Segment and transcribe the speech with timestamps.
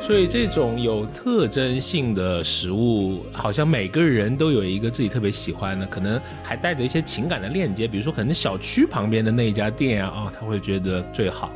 [0.00, 7.86] 所以这种有特征性的食物，好像每个人都有一个自己特别喜欢的，可能还带着一些情感的链接。
[7.86, 11.52] 比如说，可能小区旁边的那一家店啊，啊，他会觉得最好。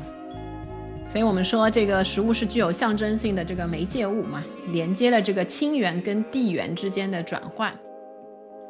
[1.10, 7.72] 所以我们说，这个食物是具有象征性的这个媒介物嘛，连接了这个亲缘跟地缘之间的转换。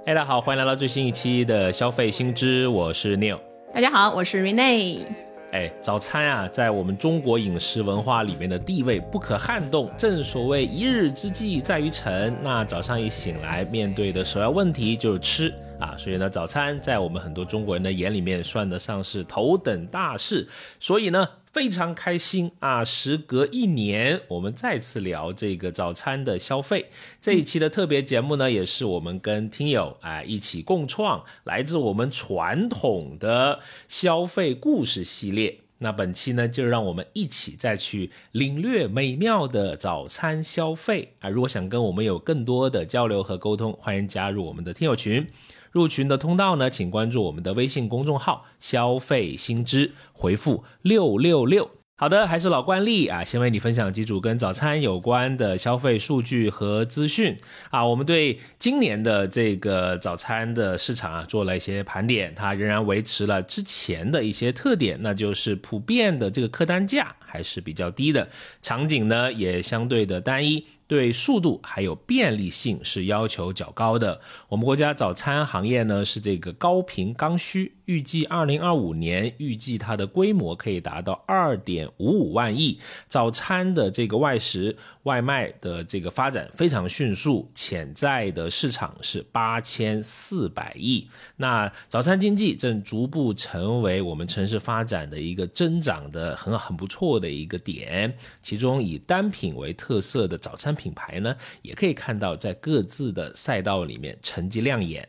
[0.07, 3.39] 哎，大家好，欢迎来到最新一期的消费新知，我是 Neil。
[3.75, 5.32] 大家好，我是 Rene。
[5.53, 9.91] 哎，早餐啊，在我们中国饮食文化里面的地位不可撼动。
[9.99, 15.95] 正所谓一日之计在于晨，那早上一醒来，面对的首要问题就是吃啊。
[15.99, 20.49] 所以呢，早餐在我们很多中国人的眼里面算得上是头等大事。
[20.81, 21.29] 所以呢。
[21.53, 22.83] 非常开心啊！
[22.83, 26.87] 时隔一年，我们再次聊这个早餐的消费。
[27.21, 35.59] 这一期的特别节目呢，也是我们跟听友啊一起共创，来自我们传统的消费故事系列。
[35.79, 41.29] 那本期呢，就让我们一起再去领略美妙的早餐消费啊！
[41.29, 45.27] 如果想跟我们有更多的交流和沟通，欢迎加入我们的听友群。
[45.73, 51.71] 入群的通道呢，请关注我们的微信公众号“消费新知”，回复六六六。
[51.97, 57.37] 好的，还是老惯例啊，先为你分享几组跟早餐有关的消费数据和资讯
[57.71, 57.87] 啊。
[57.87, 68.29] 我们对今年的这个早餐的市场啊做了一些盘点，它仍然维持了之前的一些特点，那就是普遍的这个客单价还是比较低的，
[68.61, 70.63] 场景呢也相对的单一。
[70.89, 74.21] 对速度还有便利性是要求较高的。
[74.51, 82.79] 我们国家早餐行业呢是这个高频刚需，预计二零二五年预计它的规模可以达到二点五五万亿。
[83.07, 91.09] 早餐的这个外食外卖的这个发展非常迅速，潜在的市场是八千四百亿。
[91.37, 98.13] 那早餐经济正逐步成为我们城市发展的一个增长的很很不错的一个点。
[98.43, 100.73] 其中以单品为特色的早餐。
[100.83, 105.07] 品牌呢，也可以看到在各自的赛道里面成绩亮眼。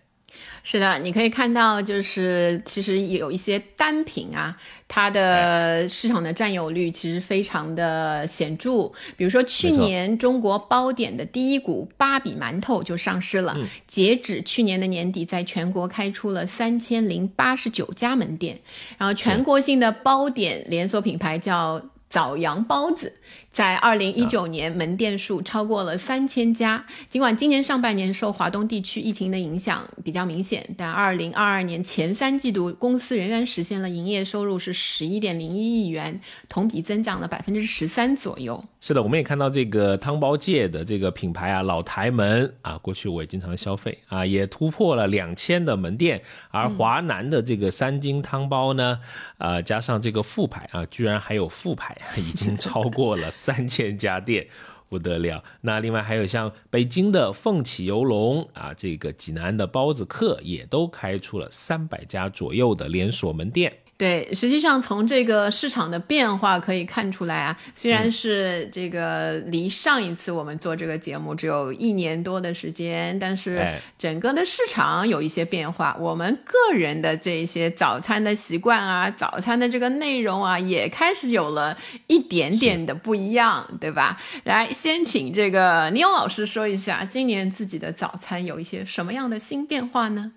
[0.64, 4.56] 是的，你可以看到，就是其实有一些单品啊，
[4.88, 8.90] 它的市场的占有率其实非常的显著。
[9.18, 13.58] 比如说去年中国包点的第一股芭比馒头就上市了，
[13.88, 18.58] 截止去年的年底，在全国开出了三千零八十九家门店。
[18.98, 23.12] 然后全国性的包点连锁品牌叫枣阳包子。
[23.54, 26.84] 在二零一九年，门店数超过了三千家。
[27.08, 36.20] 尽管今年上半年受华东地区疫情的影响比较明显，但二零二二年前三季度，公司仍然实现了营业收入是十一点零一亿元，
[36.50, 38.62] 同比增长了百分之十三左右。
[38.82, 46.20] 是的，我们也看到这个汤包界的这个品牌啊，老台门啊，过去我也经常消费啊，也突破了两千的门店。
[46.50, 49.00] 而华南的这个三金汤包呢，
[49.38, 53.30] 啊，加上这个副牌啊，居然还有副牌，已经超过了。
[53.44, 54.48] 三千家店
[54.88, 63.83] 不得了，那另外还有像北京的凤起游龙啊，这个济南的包子客也都开出了三百家左右的连锁门店。
[64.04, 73.66] 对，实际上从这个市场的变化可以看出来啊，虽然是这个离上一次我们做这个节目只有一年多的时间，但是
[73.98, 81.78] 整个的市场有一些变化，我们个人的这些早餐的习惯啊，早餐的这个内容啊，也开始有了
[82.08, 84.20] 一点点的不一样，对吧？
[84.44, 90.34] 来，先请这个倪勇老师说一下，今年自己的早餐有一些什么样的新变化呢？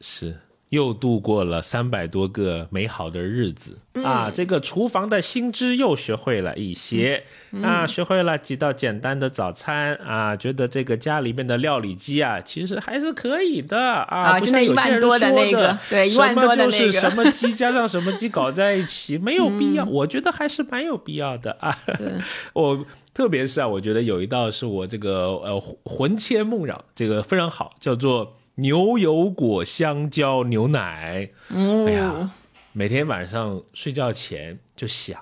[0.00, 0.38] 是。
[0.72, 4.32] 又度过了三百多个美好的日子啊！
[4.34, 7.24] 这个厨房的新知又学会了一些
[7.62, 19.84] 啊，学会了几道简单的早餐啊，觉得这个家里面的料理机啊，其实还是可以的啊，不像有些人说的，对，一万多的那个，什么就是什么机加上什么鸡搞在一起，没有必要。
[19.92, 21.76] 我觉得还是蛮有必要的啊。
[22.54, 28.38] 我特别是啊，我觉得有一道是我这个呃魂牵梦绕，这个非常好，叫做。
[28.56, 32.30] 牛油果香蕉牛奶，哎呀，
[32.72, 35.18] 每天晚上睡觉前就想，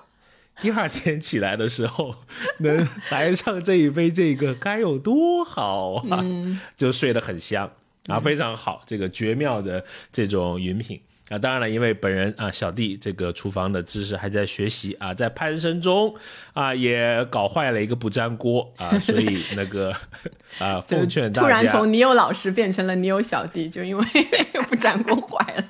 [0.61, 2.15] 第二天起来的时候
[2.59, 6.23] 能来上这一杯这个该有多好啊！
[6.75, 7.71] 就睡得很香
[8.07, 11.01] 啊，非常好，这个绝妙的这种饮品。
[11.31, 16.13] 啊，当然了，因为本人啊，小弟这个厨房的知识还在学习啊，在攀升中
[16.51, 19.95] 啊，也搞坏了一个不粘锅啊，所以 那个
[20.59, 24.05] 啊，奉劝大家，突然从你有老师变成了你有小弟，就因为
[24.67, 25.63] 不粘锅坏了。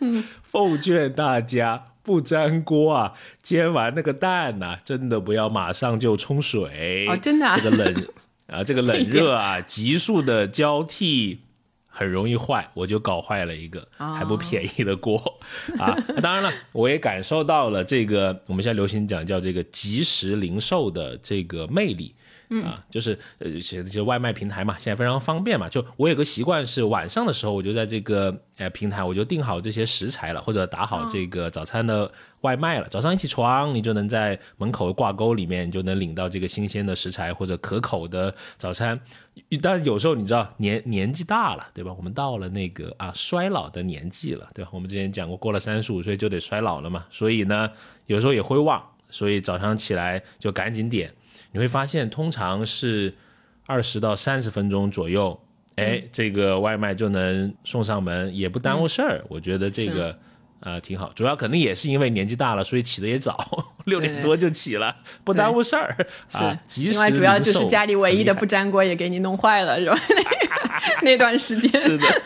[0.00, 8.06] 嗯， 奉劝大家不粘锅啊，煎完那个蛋呐，真的不要马上就冲水哦，真的，这个冷
[8.48, 11.40] 啊，这个冷热啊，急速的交替。
[11.96, 15.16] 很容易坏，我就搞坏了一个还不便宜的锅
[15.78, 15.96] 啊！
[16.20, 22.12] 当然了，我也感受到了这个我们现在流行讲叫这个即时零售的这个魅力。
[22.62, 25.68] 啊，就是呃，写这些外卖平台嘛，现在非常方便嘛。
[25.68, 32.10] 就我有个习惯是晚上的时候，我就在这个呃平台，我就订好这些食材了，或者打好这个早餐的
[32.42, 32.88] 外卖了。
[32.88, 39.00] 早上一起床，你就能在门口挂钩里面，你就能领到这个新鲜的食材或者可口的早餐。
[39.60, 41.92] 但有时候你知道年年纪大了，对吧？
[41.92, 44.70] 我们到了那个啊衰老的年纪了，对吧？
[44.72, 47.04] 我们之前讲过，过了三十五岁就得衰老了嘛。
[47.10, 47.68] 所以呢，
[48.06, 51.12] 有时候也会忘，所以早上起来就赶紧点。
[51.54, 53.14] 你会发现，通常是
[53.64, 55.40] 二十到三十分钟左右，
[55.76, 59.24] 哎，这个外卖就能送上门，也不耽误事儿。
[59.28, 60.18] 我觉得这个
[60.58, 63.38] 呃挺好，主要可能也是因为年纪大了，所以起的也早，
[63.86, 65.96] 六点多就起了，不耽误事儿
[66.32, 66.60] 啊。
[66.76, 69.96] 另外，主要就是家里唯一的不粘锅也给你弄坏了，是吧？
[71.02, 72.22] 那段时间是的，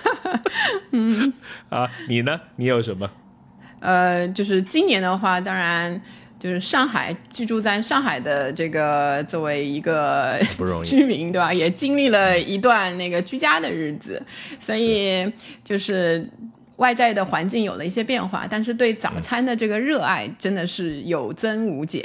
[0.92, 1.30] 嗯
[1.68, 2.40] 啊，你呢？
[2.56, 3.10] 你有什么？
[3.80, 6.00] 呃，就是今年的话，当然。
[6.38, 10.38] 就是上海居住在上海的这个作为一个
[10.84, 11.52] 居民，对吧？
[11.52, 14.22] 也经历了一段那个居家的日子，
[14.60, 15.30] 所以
[15.64, 16.24] 就是
[16.78, 22.04] 外在的环境有了一些变化，但是对早餐的这个热爱真的是有增无减。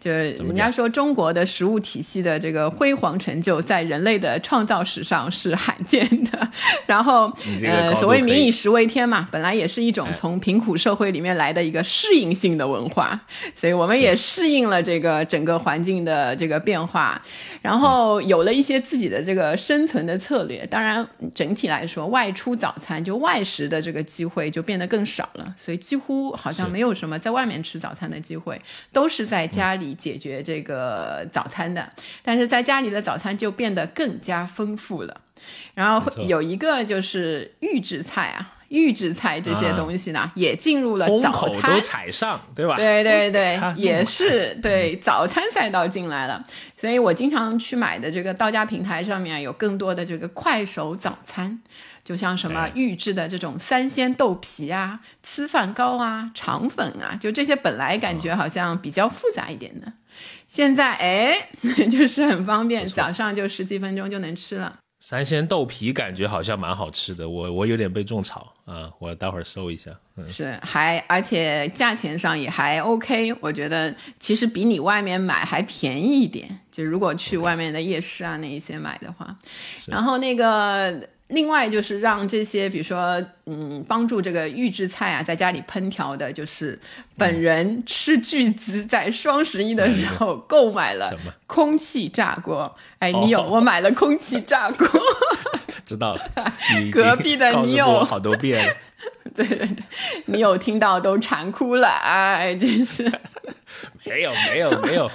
[0.00, 6.50] 就是人家说中国的食物体系的这个辉煌成就，在人类的创造史上是罕见的。
[6.86, 7.30] 然后，
[7.62, 13.20] 呃，所谓“民以食为天”嘛，本来也是一种从贫苦社会里面来的一个适应性的文化，
[13.54, 17.20] 所以我们也适应了这个整个环境的这个变化，
[17.62, 20.66] 然后有了一些自己的这个生存的策略。
[20.66, 28.60] 当然，整体来说，外出早餐就外食的这个机会就变得更少了，所以几乎好像没有什么在外面吃早餐的机会，
[28.92, 29.90] 都是在家里。
[30.00, 31.86] 解决这个早餐的，
[32.22, 35.20] 但是在家里的早餐就变得更加丰富了。
[35.74, 42.76] 然后有一个就是预制菜啊，预制菜这些东西呢，也进入了早餐都踩上，对吧？
[42.76, 46.42] 对对对， 也是对早餐赛道进来了。
[46.78, 51.60] 所以我经常去买的这个到家平台上面有更多的这个快手早餐。
[52.10, 59.92] 就像什么预制的这种三鲜豆皮啊、粢饭糕啊、肠粉啊，就这些本来感觉好像比较复杂一点的，
[60.48, 61.36] 现在哎，
[61.88, 64.76] 就是很方便，早上就十几分钟就能吃了。
[64.98, 69.92] 三鲜豆皮感觉好像蛮好吃的，我我有点被种草啊，我待会儿搜一下。
[70.26, 79.38] 是，还而且价钱上也还 OK，我觉得其实比你外面买还便宜一点，就如果去外面的夜市啊那一些买的话，
[79.86, 81.08] 然后那个。
[81.30, 86.78] 另外就是让这些，比如说，嗯，帮助这个预制菜啊，在家里烹调的，就是
[87.16, 91.12] 本人斥巨资在双十一的时候购买了
[91.46, 92.76] 空气炸锅。
[92.98, 93.42] 哎，你有？
[93.42, 94.86] 我买了空气炸锅。
[95.86, 96.20] 知道了。
[96.92, 98.76] 隔壁的你有好多遍。
[99.34, 99.76] 对对对，
[100.26, 103.10] 你有听到都馋哭了，哎，真是。
[104.04, 105.10] 没有没有没 有，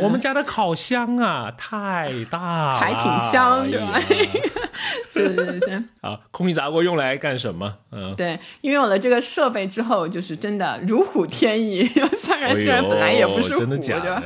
[0.00, 3.98] 我们家的烤箱啊太大，还挺香，对吧？
[5.10, 5.84] 是是是。
[6.00, 7.76] 啊，空气炸锅用来干什么？
[7.90, 11.84] 嗯，对，因为有了这个设备之后，就是真的如虎添翼。
[11.84, 14.22] 虽然虽然本来也不是虎，对吧？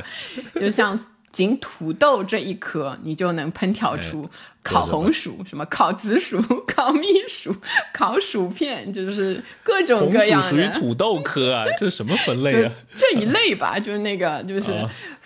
[0.59, 0.97] 就像
[1.35, 4.29] 仅土豆这一颗，你就能烹调出。
[4.63, 7.55] 烤红薯，什么烤紫薯、 烤蜜薯、
[7.93, 10.49] 烤薯片，就是各种各样的。
[10.49, 12.71] 属 于土豆科啊，这是什么分类啊？
[12.95, 14.71] 这一类吧，就是那个，就是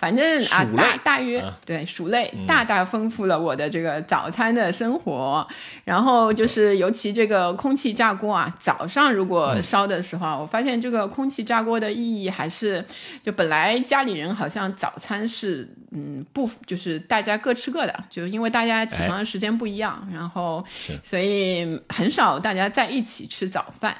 [0.00, 5.46] 反正啊，大大约对薯类，大大丰富了我的这个早餐的生活。
[5.84, 12.84] 然后就是尤其这个空气炸锅啊，早上如果烧的时候，我发现这个空气炸锅的意义还是，
[13.22, 19.30] 就本来家里人好像早餐是嗯不，就是大家各吃各的，就是因为大家起床的。
[19.30, 20.64] 时间不一样，然后
[21.04, 23.94] 所以很少大家在一起吃早饭。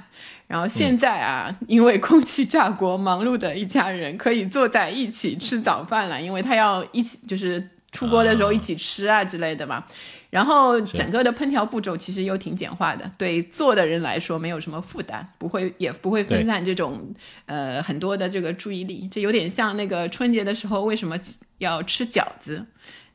[0.51, 9.85] 然后现在啊，因为空气炸锅，忙碌的一家人可以坐在一起吃早饭了，因为他要一起就是出锅的时候一起吃啊之类的嘛。
[10.29, 17.15] 然后整个的烹调步骤其实又挺简化的，对做的人来说没有什么负担，不会也不会分散这种
[17.47, 19.09] 呃很多的这个注意力。
[19.09, 21.17] 这有点像那个春节的时候为什么
[21.59, 22.67] 要吃饺子。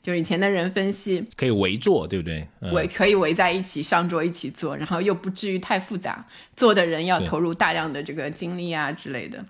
[0.06, 2.48] 就是以前的人分析，可以围坐，对不对？
[2.72, 6.24] 围可以围在一起上桌一起做，然后又不至于太复杂。
[6.56, 9.44] 做的人要投入大量的这个精力啊之类的。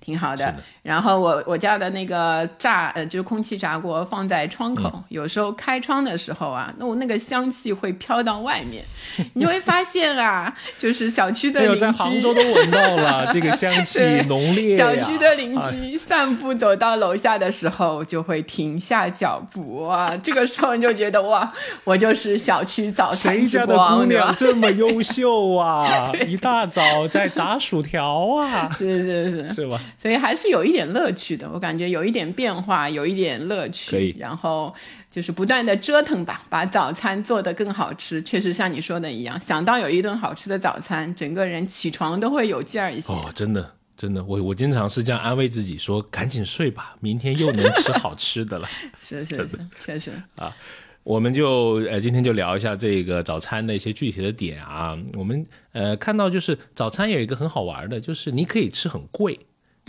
[0.00, 0.46] 挺好的。
[0.46, 8.82] 的然后我我家的那个炸呃就是空气炸锅放在窗口，嗯有时候开窗的时候啊，那我那个香气会飘到外面，
[9.34, 11.78] 你就会发现啊，就是小区的邻居。
[11.78, 21.50] 在杭州都闻到了 这个香气浓烈呀小区的邻啊居散步走到楼下的时候，就会停下脚步啊， 这个时候你就觉得哇，
[21.84, 24.36] 我就是小区早餐之谁家的姑光，对吧娘？
[24.36, 26.10] 这么优秀啊？
[26.26, 29.78] 一大早在炸薯条啊，是是是，是吧？
[30.00, 33.90] 所以还是有一点乐趣的，我感觉有一点变化，有一点乐趣。
[33.90, 34.74] 可以然后
[35.10, 38.22] 就是不断的折腾吧，把早餐做得更好吃。
[38.22, 43.12] 确实像你说的一样，想到有一顿好吃的早餐，整个人起床都会有劲儿一些。
[43.12, 43.74] 哦，真的。
[43.96, 48.66] 真的，我我经常是这样安慰自己说：“赶紧睡吧，明天又能吃好吃的了。
[48.98, 49.48] 是是是，
[49.84, 50.56] 确实啊。”
[51.04, 54.98] 我们就呃今天就聊一下这个早餐的一些具体的点啊。
[55.12, 59.38] 我们呃看到就是早餐有一个很好玩的，就是你可以吃很贵，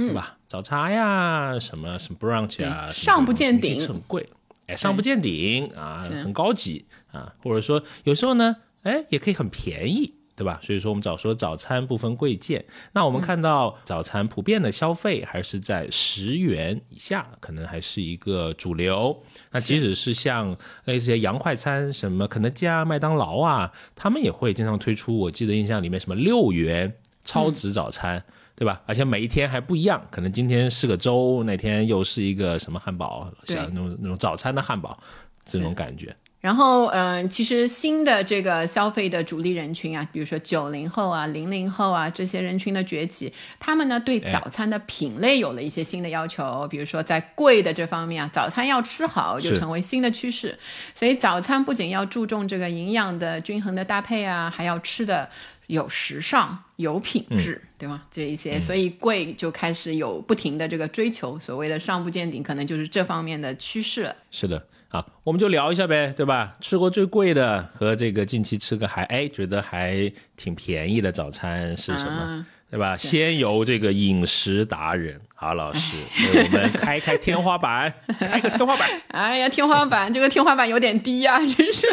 [0.08, 0.38] 对吧？
[0.48, 4.28] 早茶呀，什么什么 brunch 啊，上不见顶很贵，
[4.68, 10.14] 哎，上不见顶啊，很高级啊，或者说有时候呢，哎，也可以很便宜。
[10.34, 10.60] 对吧？
[10.64, 12.66] 所以说我们早说早餐不分贵贱。
[12.94, 19.22] 那我们看到早餐普遍的消费还是在十元以下，可能还是一个主流。
[19.52, 25.16] 那即使是像类似些洋快餐，什么肯德基啊、麦当劳啊，他们也会经常推出。
[25.16, 26.92] 我记得印象里面什么六元
[27.24, 28.24] 超值早餐。
[28.62, 28.80] 对吧？
[28.86, 34.96] 而且每一天还不一样，可能今天是个粥，那天又是一个什么汉堡，像那种那种早餐的汉堡，
[35.44, 36.16] 这种感觉。
[36.42, 50.56] 然后，嗯、其实新的这个消费的主力人群啊，比如说九零后啊、零零后啊这些人群的崛起，他们呢对早餐的品类有了一些新的要求，比如说在贵的这方面啊，早餐要吃好就成为新的趋势。
[50.94, 55.28] 所以早餐不仅要注重这个营养的均衡的搭配啊，还要吃的
[55.72, 58.04] 有时尚、有品质，对吗？
[58.12, 64.16] 这一些，所以贵就开始有不停的这个追求，所谓的上不见顶，可能就是这方面的趋势了。
[64.30, 66.58] 是的，啊，我们就聊一下呗，对吧？
[66.60, 72.20] 吃过最贵的和这个近期吃个还哎觉得还挺便宜的早餐是什么？
[72.20, 72.96] 啊对吧？
[72.96, 75.96] 先由这个饮食达人郝老师
[76.36, 78.88] 为我们开开天花板， 开个天花板。
[79.10, 81.88] 哎呀，天花板这个天花板有点低呀、真是。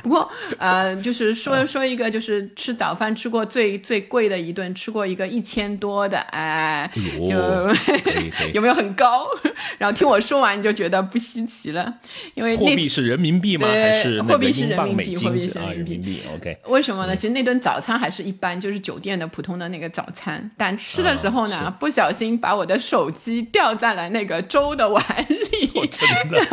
[0.00, 6.88] 不过呃，就是说说一个，就是吃早饭吃过最最贵的一顿，吃过一个一千多的，哎，
[7.26, 7.34] 就
[8.52, 9.26] 有没有很高？
[9.76, 11.92] 然后听我说完你就觉得不稀奇了，
[12.34, 13.66] 因为货币是人民币吗？
[13.66, 15.64] 还是货币是、人民币货币是啊？
[15.70, 16.22] 人民币人民币。
[16.36, 17.16] OK，为什么呢？
[17.16, 20.48] 其实那顿早餐还是一般，就是酒店的普通的那个早餐。
[20.56, 26.46] 但吃的时候呢，啊不小心把我的手机掉在了那个粥的碗里，我 真的。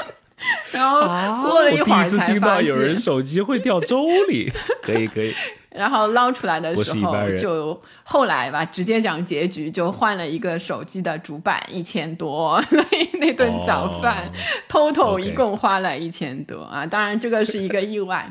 [0.72, 4.50] 然后啊，过了一会儿我第一次听才发现，到有人手机会掉粥里，
[4.82, 5.34] 可以可以。
[5.70, 14.30] 然后捞出来的时候就后来吧，直接讲结局，就换了一个手机的主板一千多，所以那顿早饭、哦
[14.68, 16.84] total 一共花了一千多啊。
[16.86, 18.28] 当然这个是一个意外。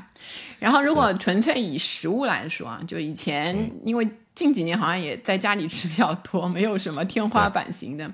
[0.57, 3.71] 然后如果纯粹以食物来说啊，就以前嗯。
[3.85, 4.05] 因为
[4.39, 8.09] 近几年好像也在家里吃比较多，没有什么天花 板型的。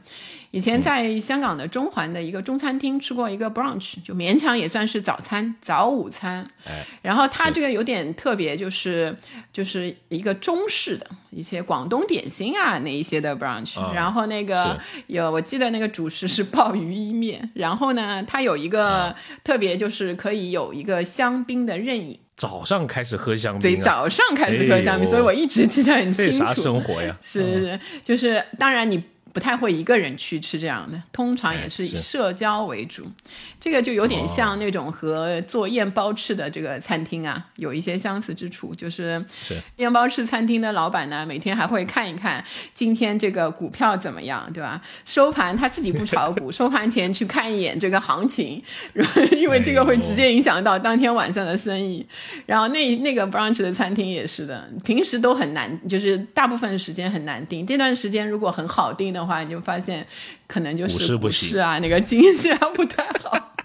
[0.49, 6.47] 以前在香港的中环的一个中餐厅吃过一个 brunch，就勉强也算是早餐、早午餐。
[6.65, 9.15] 哎，然后它这个有点特别，就是
[9.53, 19.15] 就是一个中式的一些广东点心啊那一些的 brunch，、啊然后那个有我记得那个主食是鲍鱼意面，然后呢它有一个啊。
[19.43, 26.31] 特别就是可以有一个香槟的任饮，早上开始喝香所以槟啊，早上开始喝香槟，哎所以我一直记得很清楚。
[26.31, 27.17] 这啥生活呀？
[27.21, 29.01] 是是，就是当然你
[29.35, 33.05] 不太会一个人去吃这样的，通常也是以社交为主。
[33.59, 38.73] 这个就有点像那种和做燕包翅的这个餐厅啊，有一些相似之处。
[38.73, 42.41] 就是是宴包翅餐厅的老板呢，每天还会看一看
[42.73, 44.81] 今天这个股票怎么样，对吧？
[45.03, 48.63] 收盘他自己不炒股， 收盘前去看一眼这个行情，
[49.35, 52.05] 因为这个会直接影响到当天晚上的生意。
[52.45, 57.67] 然后那那个 brunch 的餐厅也是的，平时都很难，就是大部分时间很难订。
[57.67, 60.05] 这段时间如果很好订的话，你就发现
[60.47, 63.55] 可能就是不是啊，那个经济啊不太好。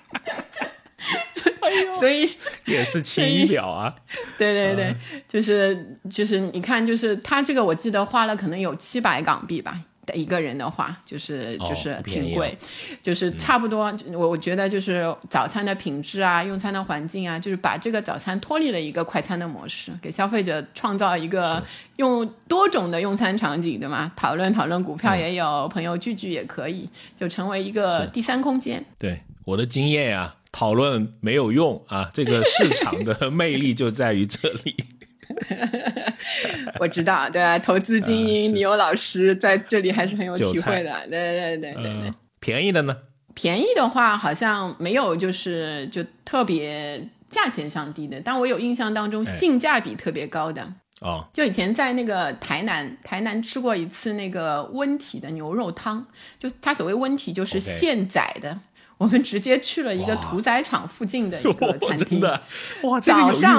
[2.00, 2.34] 所以，
[2.66, 3.94] 也是轻一表啊。
[4.36, 4.96] 对对对，
[5.28, 9.78] 就是就是，你看，就是他这个，我记得花了可能有七百港币吧。
[10.14, 12.56] 一个人的话，就是哦就是挺贵，
[13.02, 13.96] 就是差不多。
[14.12, 21.62] 我我觉得就是早餐的品质啊，用餐的环境啊，就是把这个早餐脱离了一个快餐的模式，给消费者创造一个
[21.96, 24.10] 用多种的用餐场景，对吗？
[24.16, 26.88] 讨论讨论股票也有，朋友聚聚也可以，
[27.18, 28.84] 就成为一个第三空间。
[28.98, 34.74] 对我的经验呀、讨论没有用啊，这个市场的 魅力就在于这里。
[36.78, 37.58] 我知道，对吧？
[37.58, 40.94] 投资精英，你有老师在这里，还是很有体会的。
[41.08, 42.12] 对对对对对。
[42.38, 42.96] 便宜的呢？
[43.34, 48.20] 便宜的话，好像没有，就是就特别价钱上低的。
[48.24, 50.72] 但我有印象当中，性价比特别高的。
[51.00, 51.26] 哦。
[51.32, 56.04] 就以前在那个台南，台南吃过一次那个温体的牛肉汤。
[56.38, 58.58] 就它所谓温体，就是现宰的。
[59.00, 62.20] 我们直接去了一个屠宰场附近的一个餐厅，
[62.82, 63.58] 哇，早上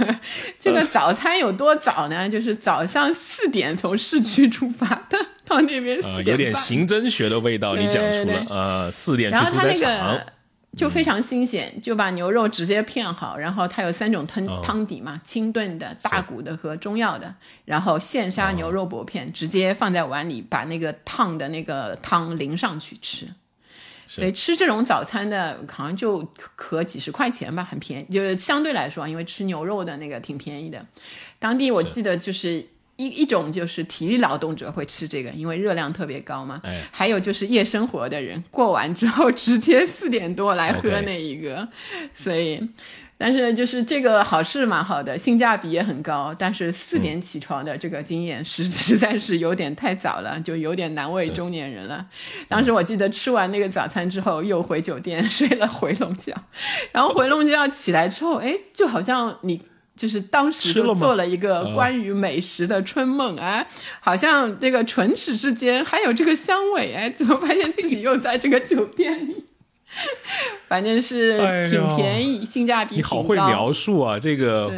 [0.60, 2.28] 这个早餐有多早呢？
[2.28, 10.18] 就是早上四点从市区出发的，到那边四点有点刑侦学的味道，你讲出了呃，四点去屠宰场，
[10.76, 23.26] 就非常新鲜，就把牛肉直接片好，然后它有三种汤汤底嘛，清炖的、大骨的和中药的，然后现杀牛肉薄片，直接放在碗里，把那个烫的那个汤淋上去吃。
[24.06, 30.84] 所以吃这种早餐的，好像就可几十块钱吧，很便宜，就是相对来说，因为吃牛肉的那个挺便宜的。
[31.38, 32.64] 当地我记得就是
[32.96, 36.60] 一一种就是体力劳动者会吃这个，因为热量特别高嘛。
[36.64, 41.68] 哎，还有就是夜生活的人，过完之后直接四点多来喝那一个，
[42.14, 42.60] 所以。
[43.18, 46.34] 但是就是这个好是蛮好的，性价比也很高。
[46.38, 52.06] 但是四点起床的这个经验实实在是有点太早了，就有点难为中年人了。
[52.46, 56.34] 当时我记得吃完那个早餐之后，又回酒店睡了回笼觉，
[56.92, 59.60] 然后回笼觉起来之后，哎，就好像你
[59.96, 63.66] 就是当时就做了一个关于美食的春梦，哎，
[63.98, 69.46] 好像这个唇齿之间还有这个香味，哎，怎么发现自己又在这个酒店里？
[70.68, 71.38] 反正是
[71.68, 74.70] 挺便宜，性价比你好会描述啊，这个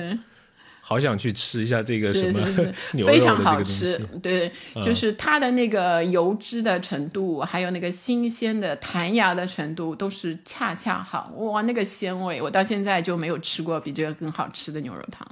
[0.80, 2.40] 好想去吃一下这个什么
[2.92, 4.50] 牛肉非常好吃，对，
[4.82, 11.30] 就是它的那个油脂的程度，还有那个新鲜的弹牙的程度，都是恰恰好。
[11.37, 15.26] 哇，那个鲜味，我到现在就没有吃过比这个更好吃的牛肉汤。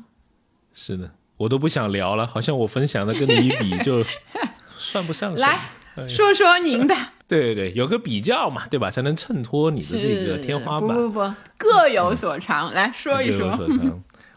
[0.74, 4.04] 是的，我都不想聊了，好像我分享的跟你一比就
[4.76, 5.34] 算不上。
[5.36, 5.58] 来
[6.06, 6.94] 说说您的。
[7.28, 8.90] 对对对，有个比较嘛，对吧？
[8.90, 10.88] 才能衬托你的这个天花板。
[10.88, 13.58] 不不不，各有所长，来说一说。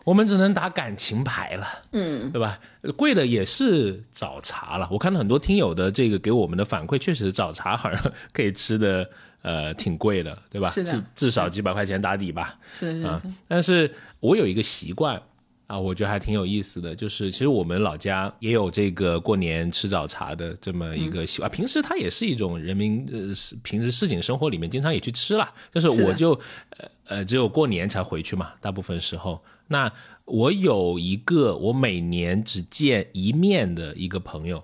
[0.05, 2.59] 我们只能打感情牌了，嗯，对吧？
[2.97, 4.87] 贵的也是早茶了。
[4.91, 9.07] 我看到很多听友的这个给我们的反馈，确实早茶好像可以吃的，
[9.43, 10.71] 呃，挺贵的，对吧？
[10.75, 12.57] 至至少几百块钱打底吧。
[12.71, 13.21] 是是。
[13.47, 15.21] 但是我有一个习惯。
[15.69, 21.51] 啊，我觉得还挺有意思的，就是其实我们老家也有这个过年吃早茶的这么一个习惯。
[21.51, 26.31] 平时它也是一种人民呃平时市井生活里面经常也去吃了，就是我就
[26.71, 29.39] 呃呃只有过年才回去嘛，大部分时候。
[29.67, 29.93] 那
[30.25, 34.63] 我有一个我每年只见一面的一个朋友，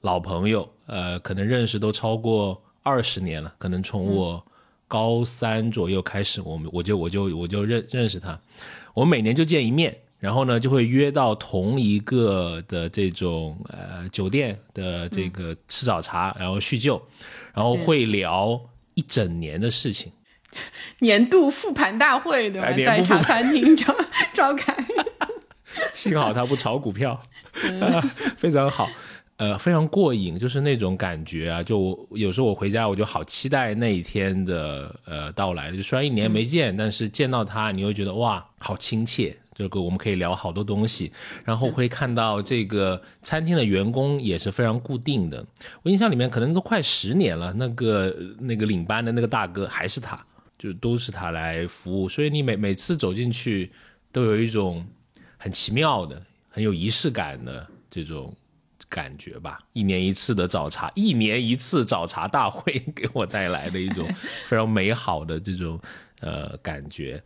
[0.00, 4.44] 老朋友，呃，可能认识都超过二十年了，可能从我
[4.88, 8.40] 高三左右开始，我们我就我就我就认认识他，
[8.92, 9.96] 我每年就见一面。
[10.22, 17.02] 然后呢，就会约到同一个的这种呃酒店的这个吃早茶，然后叙旧，
[17.52, 18.56] 然后会聊
[18.94, 20.12] 一整年的事情。
[21.00, 22.70] 年度复盘大会对吧？
[22.86, 23.92] 在茶餐厅召
[24.32, 24.72] 召开。
[25.92, 27.20] 幸好他不炒股票，
[28.38, 28.88] 非常好，
[29.38, 31.60] 呃，非常过瘾，就是那种感觉啊。
[31.60, 35.72] 就有时候我回家，我就好期待那一天的呃到来。
[35.72, 39.36] 就虽然一年没见，但是见到他，你会觉得哇，好亲切。
[39.62, 41.12] 这个我们可以聊好多东西，
[41.44, 45.46] 然后会看到这个餐厅的员工也是非常固定的。
[45.84, 50.20] 我印象里面可能都快十年了，那个那个领班的那个大哥还是他，
[50.58, 52.08] 就都是他来服务。
[52.08, 53.70] 所以你每每次走进去，
[54.10, 54.84] 都有一种
[55.38, 56.20] 很奇妙的、
[56.50, 58.34] 很有仪式感的这种
[58.88, 59.60] 感觉吧。
[59.72, 64.08] 一年一次的早茶，一年一次早茶大会，给我带来的一种
[64.46, 65.78] 非常美好的这种
[66.18, 67.22] 呃感觉。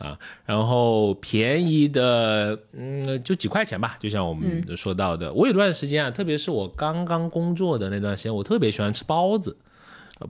[0.00, 3.98] 啊，然后便宜的，嗯，就几块钱吧。
[4.00, 9.54] 就像我们说到的，我有段时间啊，特别是我刚刚工作的那段时间，我特别喜欢吃包子，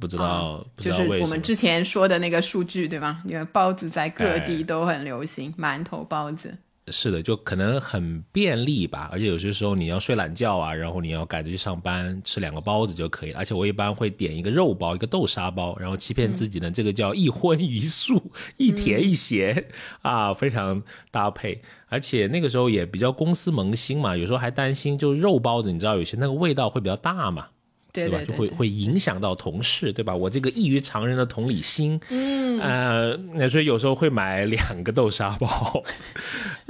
[0.01, 1.23] 不知道不知道为什么。
[1.23, 3.23] 我们之前说的那个数据对吗？
[3.25, 6.53] 因为包子在各地都很流行，馒头包子。
[6.91, 13.39] 是的，就可能很便利吧，而且有些时候你要睡懒觉啊，然后你要赶着去上班，吃两个包子就可以了。
[13.39, 19.67] 而且我一般会点一个肉包，一个豆沙包，然后欺骗自己呢，这个叫一荤一素，一甜一咸
[20.03, 21.61] 啊，非常搭配。
[21.89, 27.49] 而且那个时候也比较公司萌新嘛，有时候还担心，就肉包子，你知道有些那个味道会比较大嘛。
[27.93, 28.19] 对吧？
[28.27, 30.15] 就会会影响到同事，对吧？
[30.15, 35.83] 我这个异于常人的同理心，嗯，呃，那所以有时候会买两个豆沙包，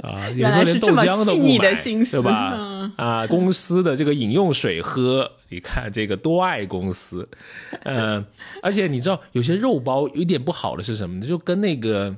[0.01, 2.91] 啊， 有时候连豆浆都不买，对吧？
[2.95, 7.27] 啊，公司的这个饮用水喝，你看这个多爱公司，
[7.83, 8.25] 嗯，
[8.61, 11.21] 而且你知道有些肉包有一点不好的是什么？
[11.21, 12.15] 就跟那个。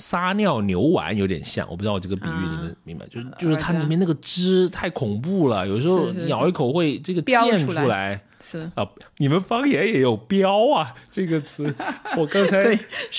[0.00, 3.06] 撒尿牛丸有点像，我不知道我这个比喻你们明白？
[3.08, 8.22] 就是就是它里面那个汁太恐怖了，有时候咬一口会这个溅出来。
[8.40, 11.72] 是啊，你们方言也有“标”啊这个词，
[12.16, 12.58] 我刚才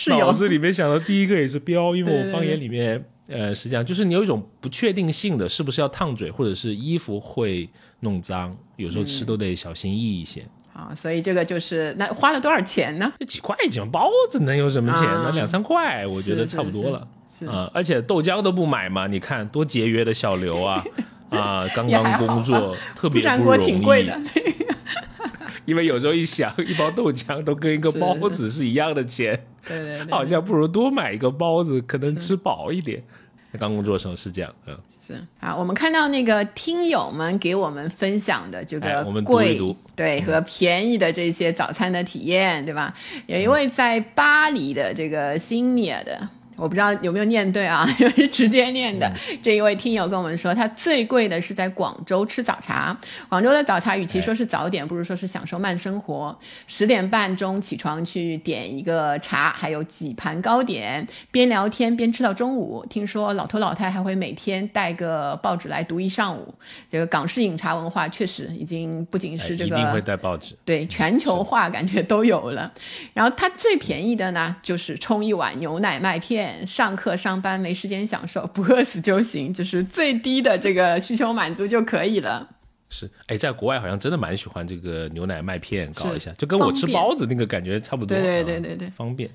[0.08, 10.44] 脑子里面想到第一个也是“标”，因为我方言里面呃，实际上就是你有一种不确定性的，是不是要烫嘴，或者是衣服会弄脏，有时候吃都得小心翼翼一些。
[10.82, 13.14] 啊，所以这个就是那花了多少钱呢？
[13.28, 15.32] 几块钱包子能有什么钱呢？
[15.36, 17.08] 两三块，我觉得差不多了。
[17.48, 20.84] 啊，而且豆浆都不买嘛，你看多节约的小刘啊
[21.30, 21.68] 啊！
[21.76, 24.12] 刚刚工作特别不容易。
[25.66, 33.04] 因为有时候一想，一包豆浆都跟一个包子是一样的钱，对对，好像不如多买一个包子，可能吃饱一点。
[33.60, 39.60] 刚工作的时候是这样，嗯，是啊，我们看到那个听友们给我们分享的这个贵
[39.96, 42.94] 对和便宜的这些早餐的体验，对吧？
[43.28, 46.30] 有一位在巴黎的这个新米尔的。
[46.62, 49.12] 我不知道有没有念对啊，因为是直接念的。
[49.42, 52.96] 这一位听友跟我们说，他最贵的是在广州吃早茶。
[53.28, 56.38] 广州的早茶与其说是早点，不如说是享受慢生活。
[56.68, 62.86] 十点半钟起床去点一个茶，还有几盘糕点，边聊天边吃到中午。
[62.88, 66.54] 听说老头老太还会每天带个报纸来读一上午。
[66.92, 72.72] 这个港式饮茶文化确实已经不仅是这个，一定会带报纸，对全球化感觉都有了。
[73.16, 76.51] 然后它最便宜的呢，就是冲一碗牛奶麦片。
[76.66, 82.48] 上课上班没时间享受，不饿死就行，就是最低的这个需求满足就可以了。
[82.90, 88.18] 是，哎，在国外好像真的蛮喜欢这个牛奶麦片，搞一下，就跟我吃包子那个感觉差不多。
[88.18, 89.30] 对对对对对，方便。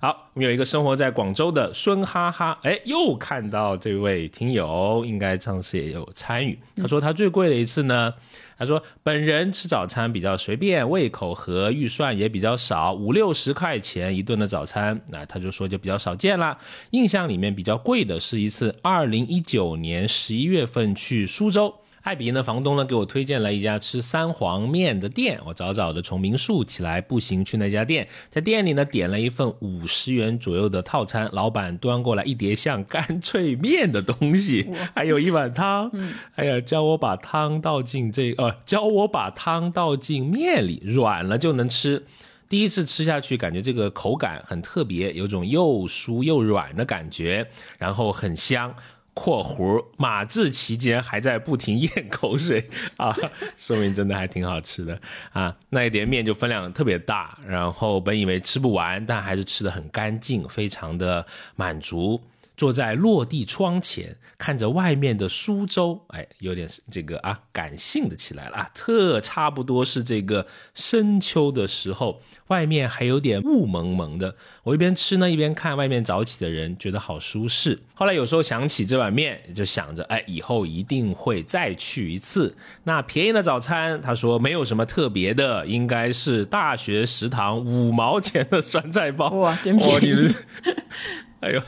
[0.00, 6.58] 好，我们有一个生活在广州的孙哈哈，哎，又看到这位听友，应该上次也有参与。
[6.76, 8.12] 他说他最贵的一次呢。
[8.62, 16.56] 他说：“本人吃早餐比较随便，胃口和预算也比较少，五六十块钱一顿的早餐，那他就说就比较少见了。
[16.90, 22.42] 印象里面比较贵的是一次二零一九年十一月份去苏州。”艾比呢？
[22.42, 35.90] 房东呢给我推荐了一家吃三黄面的店，我早早的从民宿起来步行去那家店，在店里呢点了一份五十元左右的套餐，老板端过来一碟像干脆面的东西，还有一碗汤，
[36.34, 42.04] 哎呀，教我把汤倒进这呃，教我把汤倒进面里，软了就能吃。
[42.48, 48.74] 第一次吃下去，感觉这个口感很特别，有种又酥又软的感觉，然后很香。
[49.14, 53.14] 括弧马志奇竟然还在不停咽口水啊，
[53.56, 54.98] 说明真的还挺好吃的
[55.32, 55.54] 啊！
[55.68, 61.24] 那一碟面就分量特别大，然后本以为吃不完，但还是吃的很干净，非常的
[61.56, 62.20] 满足。
[62.62, 68.70] 坐在落地窗前，看着外面的苏州，哎，有点这个啊，感性的起来了啊。
[68.72, 74.36] 特差不多是这个深秋的时候，外面还有点雾蒙蒙的。
[74.62, 77.76] 我一边吃呢，一边看外面早起的人，觉得好舒适。
[77.94, 82.56] 后来有时候想起这碗面，就想着，哎，以后一定会再去一次。
[82.84, 89.30] 那便宜的早餐，他说没有什么特别的，应该是大学食堂五毛钱的酸菜包。
[89.30, 90.32] 哇，真便宜！
[91.42, 91.60] 哎呦。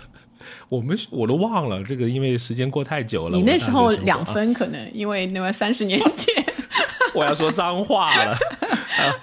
[0.68, 3.37] 我们我都忘了这个，因为时间过太久了。
[3.37, 6.44] 你那时候两分可能，因为那么三十年前，
[7.14, 8.37] 我要说脏话了。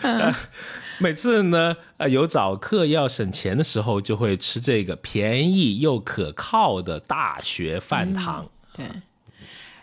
[1.00, 8.50] 每次呢，呃，有早课要省钱的时候，就会吃这个便宜又可靠的大学饭堂。
[8.78, 8.86] 对。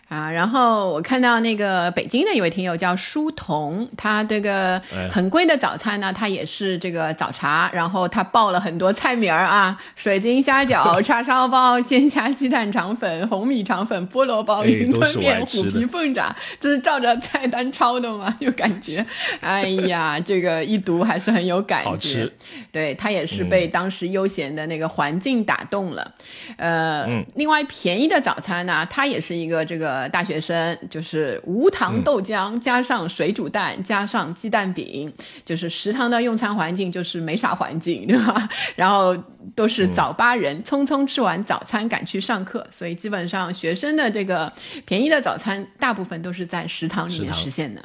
[0.09, 18.35] 啊，然后我看到那个北京的一位听友叫书童，他这个很贵的早餐呢，他也是这个早茶，然后他报了很多菜名儿啊，水晶虾饺、 叉烧包、鲜虾鸡蛋肠粉、红米肠粉、菠萝包、云吞面、虎皮凤爪，这是照着菜单抄的吗？
[18.41, 19.05] 就感觉，
[19.41, 22.27] 哎呀，这个一读还是很有感觉。
[22.71, 26.11] 对他也是被当时悠闲的那个环境打动了。
[26.57, 29.98] 呃，另外便宜的早餐呢，它也是一个这个。
[30.09, 35.11] 大学生就是无糖豆浆加上水煮蛋加上鸡蛋饼，
[35.43, 38.49] 就是食堂的用餐环境就是没啥环境，对吧？
[38.75, 39.17] 然后
[39.55, 44.51] 都是早八人，匆匆吃完早餐赶去上课，所以基本上学生的这个
[44.85, 47.81] 便宜的早餐大部分都是在食堂里面实现的。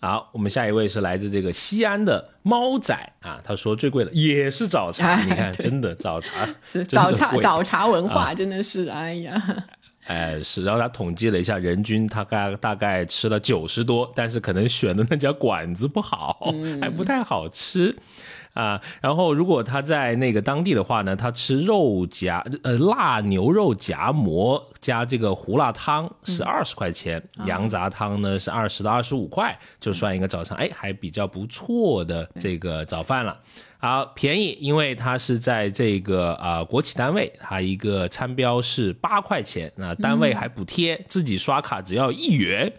[0.00, 9.42] 好，我们下一位是来自这个西安的猫仔啊，他说最贵的也是早茶， 你看真的早茶是早茶早茶文化真的是哎呀。
[10.06, 17.96] 哎，是，然后他统计了一下，人均大概大概吃了九十多，但是可能选的那家馆子不好， 还不太好吃。
[18.52, 18.80] 啊。
[19.00, 33.40] 然后如果他在那个当地的话呢，他吃肉夹呃辣牛肉夹馍加这个胡辣汤是二十块钱，羊杂汤呢是二十到二十五块，就算一个早餐，哎，还比较不错的这个早饭了。
[33.84, 42.72] 好便宜，因为它是在这个啊国企单位，它一个餐标是八块钱，那单位还补贴，自己刷卡只要一元。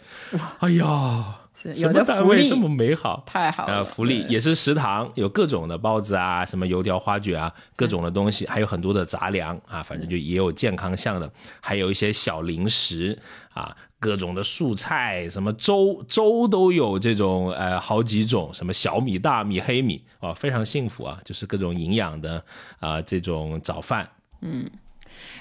[0.62, 1.42] 哎呀，
[1.76, 3.24] 什么单位这么美好？
[3.28, 3.86] 太好了！
[3.86, 13.16] 福利也是食堂，有各种的包子啊，什么油条、花卷啊，各种的东西，还有很多的杂粮啊，反正就也有健康项的，还有一些小零食
[13.54, 13.78] 啊。
[14.06, 22.44] 各种的素菜，什么粥粥都有这种，呃，好几种，什么小米、大米、黑米，啊，非常幸福啊，就是各种营养的
[22.80, 24.08] 啊，这种早饭，
[24.42, 24.70] 嗯。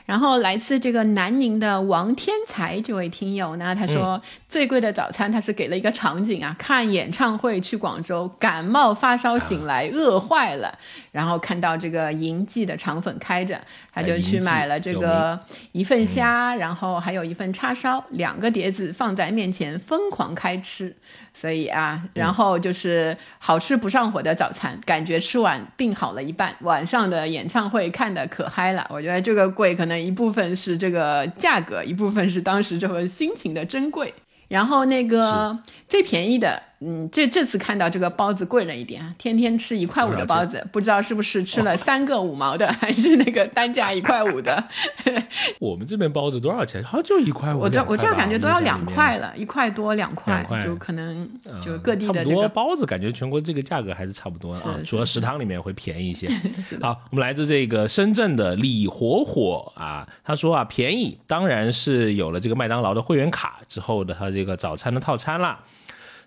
[0.07, 4.23] 然后来自这个南宁的王天才这位听友呢，他说
[4.55, 10.79] 最贵的早餐他是给了一个场景啊，看演唱会去广州，感冒发烧醒来饿坏了，
[11.11, 13.61] 然后看到这个银记的肠粉开着，
[13.93, 15.37] 他就去买了这个
[15.73, 20.95] 一份虾，然后还有一份叉烧，两个碟子放在面前疯狂开吃。
[21.37, 26.55] 所以啊，然后就是好吃不上火的早餐，感觉吃完病好了一半。
[26.61, 34.15] 晚上的演唱会看的可嗨了，我觉得这个贵可能一部分是这个价格，一部分是当时这份心情的珍贵。
[34.55, 36.63] 然后那个最便宜的。
[36.85, 44.63] 嗯，这这次看到这个包子贵了一点，天天吃一块五的包子，不知道是不是吃了三个五毛的，还是那个单价一块五的。
[45.59, 46.83] 我们这边包子多少钱？
[46.85, 47.61] 好像就一块五。
[47.61, 51.29] 我这我这感觉都要两块了，一块多两块，就可能
[51.63, 56.29] 就各地的这个包子，感觉全国这个价格还是差不多啊，除了食堂里面会便宜一些。
[56.83, 65.59] 好，我们来自这个深圳的李火火啊，他说啊，便宜当然是有了这个麦当劳的会员卡之后的他这个早餐的套餐啦。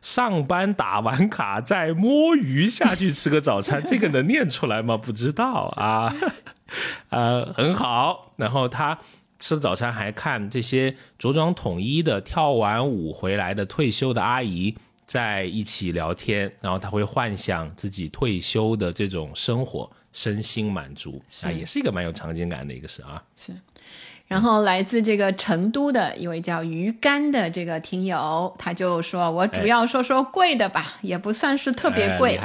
[0.01, 4.97] 上班打完卡再摸鱼下去吃个早餐， 这个能念出来吗？
[4.97, 6.13] 不知道啊，
[7.09, 8.33] 呃，很好。
[8.37, 8.97] 然后他
[9.39, 23.23] 吃早餐还看这些着装统一的跳完舞回来的退休的阿姨在一起聊天，然后他会幻想自己退休的这种生活，身心满足啊，也是一个蛮有场景感的一个事啊。
[23.35, 23.51] 是。
[24.27, 32.37] 然后来自这个成都的一位叫鱼干的这个听友，他就说：“我主要说说贵的吧，也不算是特别贵。”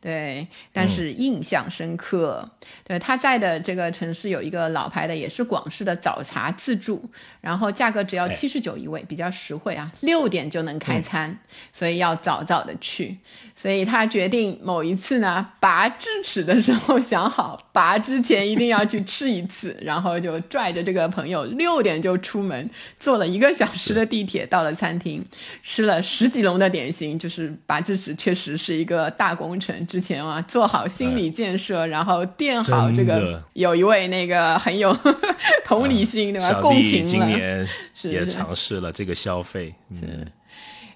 [0.00, 2.48] 对，但是印象深刻。
[2.84, 7.04] 对，他在的这个城市有一个老牌的，也是广式的早茶自助，
[7.42, 9.92] 然后价格只要七十九一位，比较实惠啊。
[10.00, 11.38] 六点就能开餐，
[11.70, 13.18] 所以要早早的去。
[13.54, 25.22] 所以他决定某一次呢，拔智齿的时候想好，拔之前一定要去吃一次，然后就拽着这个朋友六点就出门，坐了一个小时的地铁到了餐厅，
[25.62, 27.18] 吃了十几笼的点心。
[27.18, 29.86] 就是拔智齿确实是一个大工程。
[29.90, 33.42] 之前啊，做好心理建设，然后垫好这个。
[33.54, 34.96] 有一位那个很有
[35.66, 36.60] 同理心，对吧？
[36.60, 37.08] 共情了。
[37.08, 37.68] 今年
[38.04, 39.74] 也尝试了这个消费。
[39.92, 40.24] 是。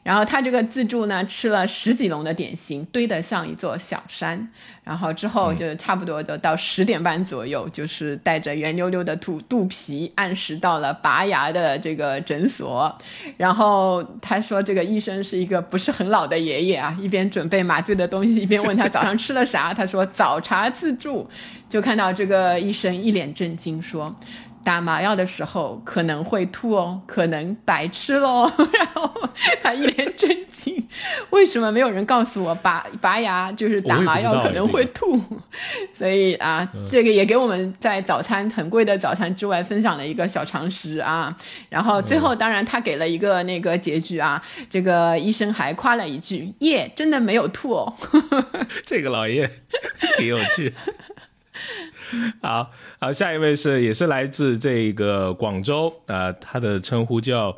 [0.04, 4.48] 然后他这个自助呢，吃了十几笼的点心，堆得像一座小山。
[4.84, 12.94] 然后之后就差不多就到十点半左右，就是带着圆溜溜的肚肚皮，按时到了拔牙的这个诊所。
[13.38, 19.72] 然后他说，这个医生是一个不是很老的爷爷啊，一边准备麻醉的东西，一边问他早上吃了啥。
[19.72, 21.26] 他说早茶自助，
[21.70, 24.14] 就看到这个医生一脸震惊说。
[24.64, 28.50] 打麻药的时候可能会吐哦，可能白吃喽。
[28.72, 29.12] 然后
[29.62, 30.88] 他一脸震惊，
[31.30, 35.20] 为什么没有人告诉我拔拔牙就是打麻药可能会吐？
[35.92, 41.36] 所以啊，这个也给我们在早餐很贵的早餐之外分享了一个小常识啊。
[41.68, 47.94] 然后最后当然他给了一个那个结局啊，这个医生还夸了一句：“耶，真的没有吐哦。”
[48.86, 49.50] 这个老爷
[50.16, 50.72] 挺有趣。
[52.42, 57.56] 好好，下一位是也是来自这个广州啊，他的称呼叫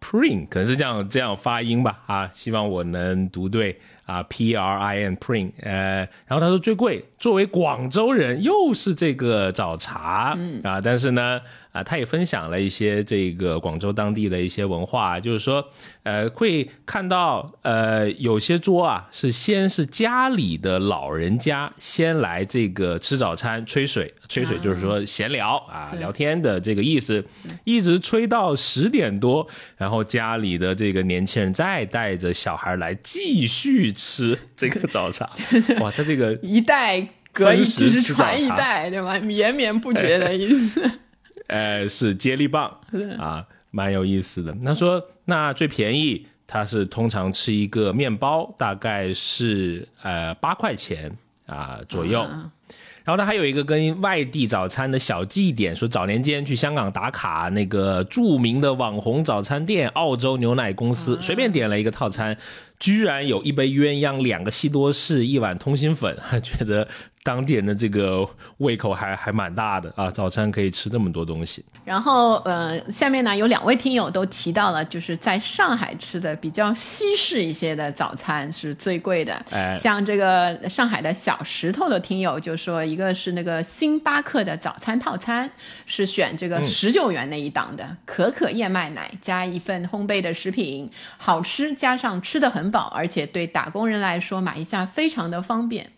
[0.00, 11.40] Prin，可能是这样这样发音吧啊，希望我能读对啊，P R I N Prin，呃，然后他说最贵，作为广州人又是这个早茶啊，但是呢。
[11.70, 15.62] 啊，他也分享了一些这个广州当地的一些文化，就是说，
[16.02, 27.22] 呃，会看到呃有些桌啊是先是家里的老人家先来这个吃早餐吹水，吹水就是说闲聊啊聊天的这个意思，
[27.64, 35.28] 一直吹到十点多，然后家里的这个年轻人再带着小孩来继续吃这个早茶，
[35.80, 37.06] 哇，他这个一代
[37.38, 39.18] 隔一直传一代，对吧？
[39.22, 40.90] 绵绵不绝的意思。
[41.46, 42.70] 呃，是接力棒
[43.18, 44.54] 啊，蛮有意思的。
[44.64, 51.10] 他说，那最便宜，他是通常吃一个面包，大概是呃八块钱，
[51.46, 52.26] 啊左右。
[53.04, 62.36] 然后他还有一个跟外地早餐的小记点，说早年间去香港打卡那个著名的网红早餐店澳洲牛奶公司，随便点了一个套餐，
[62.78, 66.86] 居然有一杯鸳鸯、两个西多士、一碗通心粉， 觉得。
[67.24, 68.26] 当地人的这个
[68.58, 71.62] 胃口还还蛮大的啊，早餐可以吃那么多东西。
[71.84, 79.34] 然后呃，下面呢有两位听友都提到了，就是在上海吃的比较西式一些的早餐是最贵的。
[79.50, 85.50] 哎，像这个上海的小石头的听友就说，一个是那个星巴克的早餐套餐，
[85.84, 95.88] 是选这个十九元那一档的，可可燕麦奶加一份烘焙的食品，好吃加上吃的很而且对打工人来说买一下非常的方便。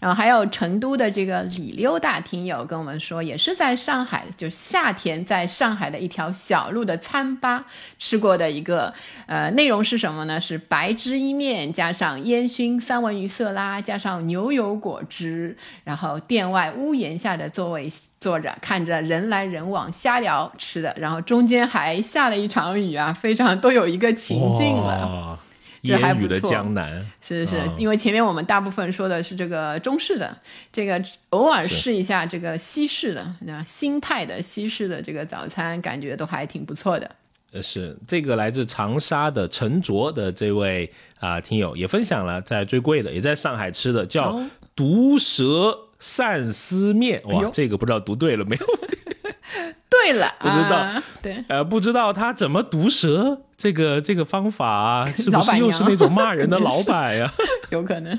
[0.00, 7.66] 然后还有成都的这个李溜大听友跟我们说，也是在上海，就夏天在上海的一条小路的餐吧
[7.98, 8.94] 吃过的一个，
[9.26, 10.40] 呃，内容是什么呢？
[10.40, 25.38] 是白汁意面加上烟熏三文鱼色拉，加上牛油果汁，然后店外屋檐下的座位坐着，看着人来人往瞎聊吃的，然后中间还下了一场雨啊，非常都有一个情境了。
[25.82, 27.06] 烟雨的江南。
[27.20, 30.36] 是是，因为前面我们大部分说的是这个中式的，
[30.72, 37.10] 这个偶尔试一下这个西式的，那新派的西式的这个早餐，感觉都还挺不错的。
[37.52, 44.38] 呃，是这个来自长沙的陈卓的这位啊听友也分享了，在最贵的，也在上海吃的，叫
[44.76, 47.22] 毒蛇鳝丝面。
[47.24, 48.66] 哇，这个不知道读对了没有？
[49.88, 57.30] 对了，不知道，对，呃，不知道他怎么毒舌，这个这个方法啊，是不是 又是那种骂人的老板呀？
[57.70, 58.12] 有可能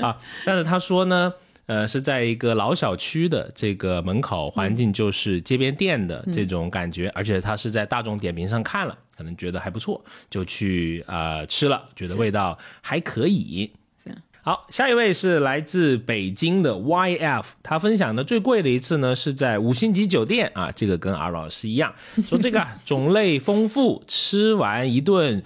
[0.00, 1.32] 啊，但是他说呢，
[1.66, 13.70] 呃，是在一个老小区的这个门口，环境就是街边店的这种感觉，而且他是在大众点评上看了，可能觉得还不错，就去啊吃了，觉得味道还可以。
[14.42, 25.42] 好，下一位是来自北京的 YF，他分享的最贵的一次呢，是在五星级酒店啊，这个跟阿老师一样，说这个种类丰富，吃完一顿。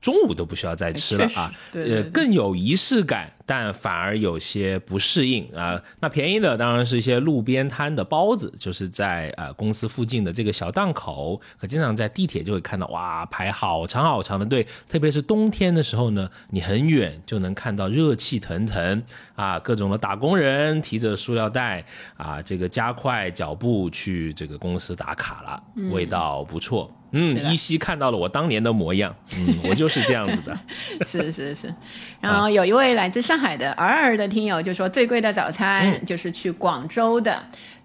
[0.00, 5.82] 中午都不需要再吃了啊，呃，更有仪式感，但反而有些不适应啊。
[6.00, 14.64] 那便宜的当然是一些路边摊的包子，就是在呃公司附近的这个小档口，可经常在地铁就会看到，哇，排好长好长的队。
[14.88, 19.02] 特别是冬天的时候呢，你很远就能看到热气腾腾
[19.34, 21.84] 啊，各种的打工人提着塑料袋
[22.16, 26.88] 啊，这个加快脚步去这个公司打卡了，味道不错。
[26.92, 29.14] 嗯，依稀看到了我当年的模样。
[29.36, 30.58] 嗯，我就是这样子的。
[31.06, 31.72] 是 是是。
[32.20, 37.42] 然后有一位来自上海的尔尔的听友就说，最贵的早餐就是去广州的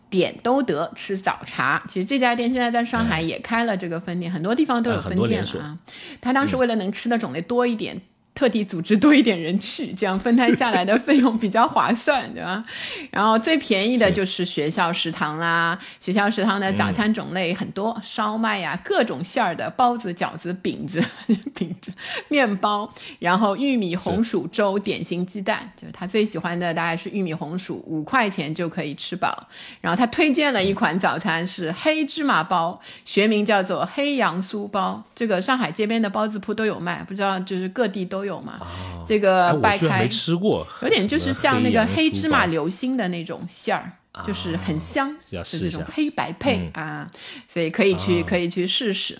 [0.09, 1.81] 点都德吃早茶。
[1.87, 5.77] 其实这家店现在在上海也开了这个分店，很多地方都有分店了啊。
[6.19, 8.01] 他当时为了能吃的种类多一点。
[8.33, 12.63] 特地组织多一点人去，这样分摊下来的费用比较划算，对吧？
[13.11, 21.03] 然后最便宜的就是学校食堂啦，学校食堂的早餐种类很多，烧麦呀，各种馅儿的包子、饺子、饼子、
[21.53, 21.91] 饼子、
[22.29, 29.47] 面包，然后玉米红薯粥、点心、鸡蛋，就是他最喜欢的大概是玉米红薯，五块钱就可以吃饱。
[29.81, 38.20] 然后他推荐了一款早餐是黑芝麻包，学名叫做黑杨酥包，这个上海街边的包子铺都有卖，不知道就是各地都。
[38.21, 38.59] 都有嘛？
[39.07, 43.91] 这个掰开没吃过，有点就是像那个黑芝麻流心的那种馅儿，
[44.27, 47.09] 就是很香，是这种黑白配啊，
[47.51, 49.19] 所以可以去可以去试试。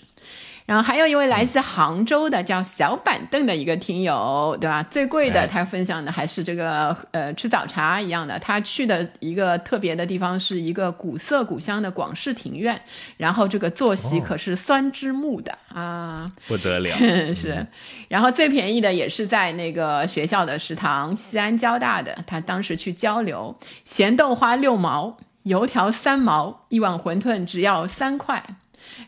[0.72, 4.82] 然后还有一位来自杭州的叫小板凳的一个听友，对吧？
[4.84, 12.80] 最贵的他分享的还是这个呃吃早茶一样的，他去的一个特别的地方是一个古色古香的广式庭院，
[13.18, 16.96] 然后这个坐席可是酸枝木的啊，不得了
[17.36, 17.66] 是。
[18.08, 23.54] 然后最便宜的也是在那个学校的食堂，西安交大的，他当时去交流，
[23.84, 28.42] 咸豆花六毛，油条三毛，一碗馄饨只要三块。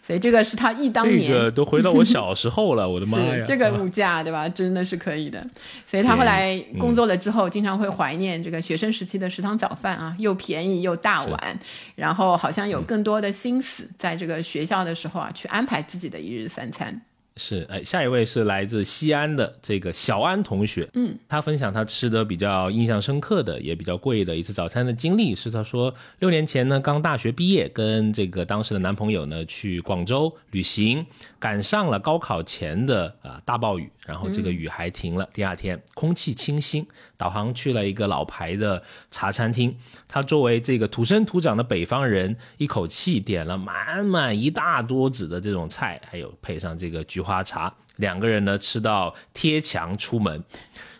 [0.02, 3.44] 所以这个是他忆当年，这个都回到我小时候了， 我的妈呀！
[3.46, 4.48] 这个物价对吧？
[4.48, 5.44] 真的是可以的。
[5.86, 11.58] 所以他后来工作了之后，经常会怀念这个学生时期的食堂早饭啊，又便宜又大碗，
[11.94, 17.00] 然后好像有更多的心思在这个学校的时候啊，去安排自己的一日三餐。
[17.36, 31.04] 是，哎，下一位是来自西安的这个小安同学，嗯，他分享他吃的比较印象深刻的，也比较贵的一次早餐的经历，是他说六年前呢，刚大学毕业，跟这个当时的男朋友呢去广州旅行，
[31.40, 33.90] 赶上了高考前的啊大暴雨。
[34.06, 36.86] 然后这个雨还停了，第二天空气清新，
[37.16, 39.76] 导航去了一个老牌的茶餐厅。
[40.06, 50.44] 他作为这个土生土长的北方人，一口气点了满满一大桌子的这种菜，还有配上这个菊花茶，两个人呢吃到贴墙出门。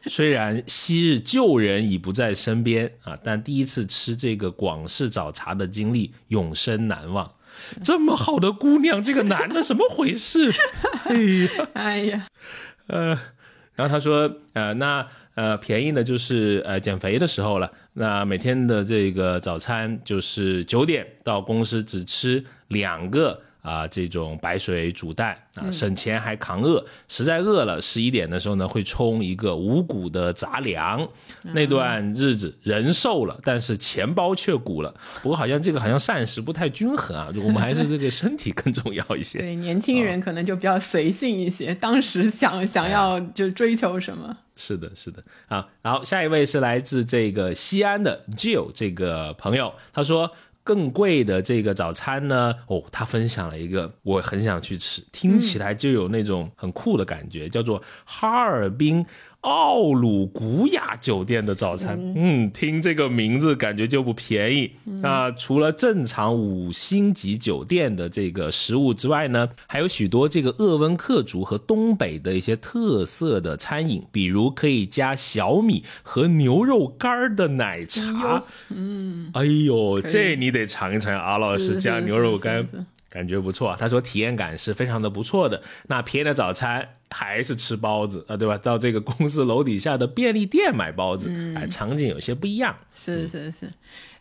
[0.07, 7.33] 虽然昔日旧人已不在身边啊，但第一次吃这个广式早茶的经历永生难忘。
[7.83, 10.53] 这么好的姑娘，这个男的什么回事？
[11.07, 12.27] 哎呀，哎呀，
[12.87, 13.19] 呃，
[13.75, 17.71] 然后他说，呃，那呃便宜的就是呃减肥的时候了。
[17.95, 23.41] 那每天的这个早餐就是九点到公司只吃两个。
[23.65, 26.85] 啊，这种白水煮蛋啊，省钱还扛饿。
[27.09, 31.09] 实在饿了，十一点的时候呢，会冲一个五谷的杂粮。
[31.55, 34.95] 那段日子人瘦了，但是钱包却鼓了。
[35.23, 39.39] 不过好像这个好像膳食不太均衡啊，我们还是这个身体更重要一些。
[39.39, 44.37] 对，年轻人可能就比较随性一些，当时想想要就追求什么。
[44.57, 45.67] 是的，是的啊。
[45.81, 50.31] 然后下一位是来自这个西安的 Jill 这个朋友，他说。
[50.65, 52.55] 更贵的这个早餐呢？
[52.67, 59.05] 哦，他分享了一个，我很想去吃，听起来就有那种很酷的感觉，叫做哈尔滨。
[59.45, 64.73] 奥鲁古雅酒店的早餐，嗯，听这个名字感觉就不便宜。
[64.85, 78.43] 那除了正常五星级酒店的这个食物之外呢，还有许多这个鄂温克族和东北的一些特色的餐饮，比如可以加小米和牛肉干的奶茶。
[78.71, 82.67] 嗯，哎呦，这你得尝一尝，阿老师加牛肉干。
[83.11, 85.63] 感觉不错，他说体验感是非常的不错的。
[85.87, 88.59] 那便宜的早餐还是吃包子啊，对吧？
[88.59, 92.75] 到这个公司楼底下的便利店买包子，哎，场景有些不一样。
[92.93, 93.71] 是是是。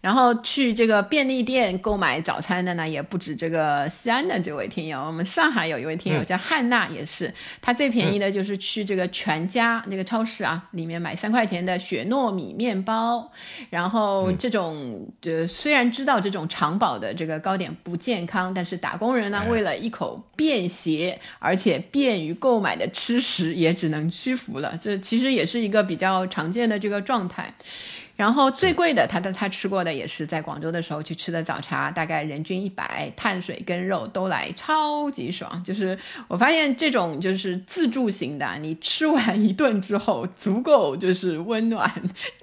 [0.01, 13.31] 然后去这个便利店购买早餐的呢，也不止这个西安的这位听友，我们上海有一位听友叫汉娜，也是他最便宜的就是去这个全家那个超市啊，里面买三块钱的雪糯米面包。
[13.69, 24.77] 然后这种呃，虽然知道这种长保的这个糕点不健康，但是打工人呢，为了一口便携而且便于购买的吃食，也只能屈服了。
[24.81, 27.53] 这其实也是一个比较常见的这个状态。
[28.15, 35.63] 然后最贵的，他的他吃过的也是在广州的时候去吃的早茶，大概人均一百，碳水跟肉都来，超级爽。
[35.65, 41.91] 就是我发现这种就是自助型的，你吃完一顿之后，足够就是温暖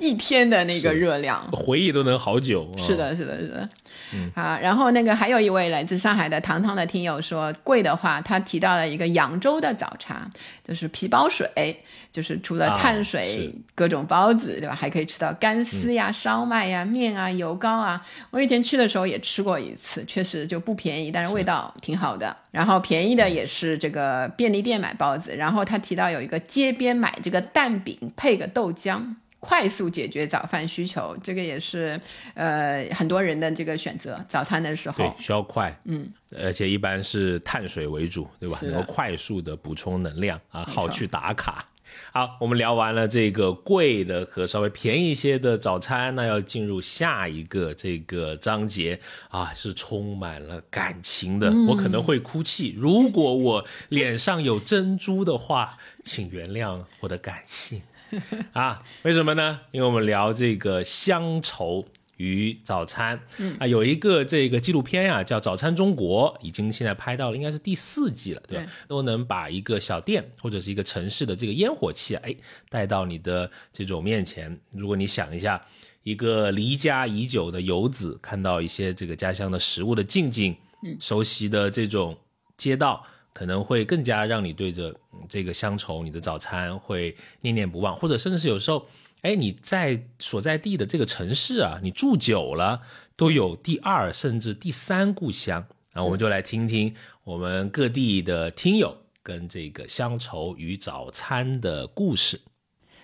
[0.01, 2.69] 一天的那个热量，回忆都能好久。
[2.77, 3.69] 是的，是的，是的。
[4.15, 10.29] 嗯，好，然后那个还有一位来自上海的糖糖的听友说，贵的话，他提到了一个扬州的早茶，
[10.65, 14.75] 就是皮包水，就是除了碳水各种包子，对吧？
[14.75, 18.05] 还可以吃到干丝呀、烧麦呀、面啊、油糕啊。
[18.31, 22.37] 我以前去的时候也吃过一次，确实就不便宜，但是味道挺好的。
[22.51, 29.01] 然后便宜的也是这个便利店买包子，然后他提到有一个街边买这个蛋饼配个豆浆。
[29.41, 31.99] 快速解决早饭需求，这个也是
[32.35, 34.23] 呃很多人的这个选择。
[34.29, 36.07] 早餐的时候，对，需要快，嗯，
[36.39, 38.59] 而且一般是碳水为主，对吧？
[38.63, 41.65] 能够快速的补充能量啊，好去打卡。
[42.13, 51.51] 好，我们聊完了这个贵的和稍微便宜一些的早餐，那要进入下一个这个章节啊，是充满了感情的。
[51.67, 57.83] 我可能会哭泣，如果我脸上有珍珠的话，请原谅我的感性。
[58.53, 59.61] 啊，为什么呢？
[59.73, 61.85] 因为我们聊这个乡愁
[62.17, 68.67] 与早餐，嗯啊，有一个这个纪录片呀，叫《早餐中国》，已经现在拍到了，应该是第四季了，对吧？
[68.87, 72.35] 都能把一个小店或者是一个城市的这个烟火气，哎，
[72.69, 74.59] 带到你的这种面前。
[74.73, 75.61] 如果你想一下，
[76.03, 82.17] 一个离家已久的游子，看到一些这个家乡的食物的静静，嗯，熟悉的这种
[82.57, 83.07] 街道。
[83.33, 84.95] 可能会更加让你对着
[85.29, 88.87] 这个乡愁，你的早餐会念念不忘，或者甚至是有时候，
[89.23, 92.83] 哎，你在所在地的这个城市啊，你住久了，
[93.17, 95.67] 都有第二甚至第三故乡。
[95.93, 102.41] 那我们就来听听我们各地的听友跟这个乡愁与早餐的故事。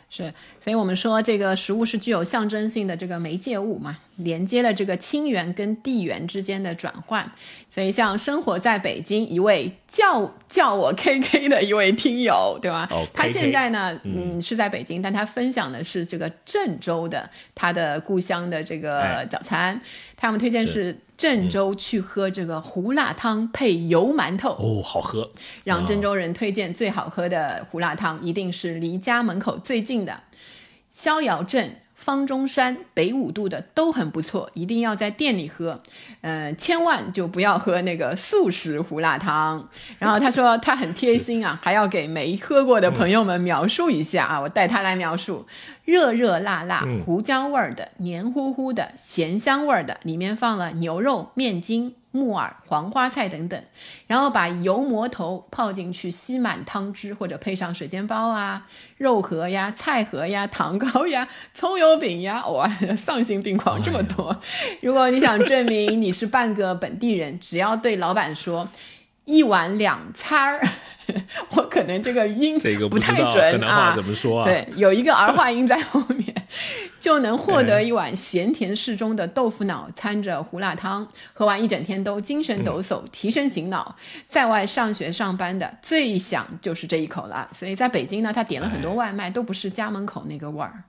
[0.09, 7.31] 是，所以我们说这个食物是具有象征性的这个媒介物嘛，连接了这个亲缘跟地缘之间的转换。
[7.71, 12.89] 所以像生活在北京一位叫叫我 K K 的一位听友，对吧？
[13.13, 19.81] 他现在呢，嗯，是在北京，但他分享的是这个郑州的他的故乡的这个早餐。
[20.17, 20.99] 他们推荐是。
[21.17, 25.31] 郑州去喝这个胡辣汤配油馒头哦，好喝。
[25.65, 30.21] 让郑州人推荐最好喝的胡辣汤，一定是离家门口最近的
[30.91, 31.77] 逍遥镇。
[32.07, 35.83] 方中山、北五度的都很不错，一定要在店里喝，
[36.21, 39.69] 嗯，千万就不要喝那个素食胡辣汤。
[39.99, 45.45] 然后他说他很贴心啊，还要给没喝过的朋友们描述一下啊，我带他来描述：
[45.85, 51.97] 热热辣辣、胡椒味儿的、黏糊糊的、咸香味儿的，里面放了牛肉、面筋。
[52.13, 53.63] 木耳、黄花菜等等，
[54.07, 58.67] 然后把油馍头泡进去，吸满汤汁，或者配上水煎包啊、
[58.97, 62.67] 肉盒呀、菜盒呀、糖糕呀、葱油饼呀，哇，
[62.97, 64.35] 丧心病狂这么多！
[64.81, 68.67] 如果你想证明你是半个本地人，只要对老板说
[69.27, 70.69] 一碗两餐儿。
[71.55, 74.45] 我可能这个音这个不太准啊，怎么说啊？
[74.45, 76.35] 对，有一个儿化音在后面，
[76.99, 83.95] 就能获得一碗咸甜适中的豆腐脑，掺着胡辣汤，喝完一整天都精神抖擞，提神醒脑。
[84.27, 87.49] 在外上学上班的最想就是这一口了。
[87.53, 90.83] 所以在北京呢，他点了很多外卖，都不是家门口那个味儿。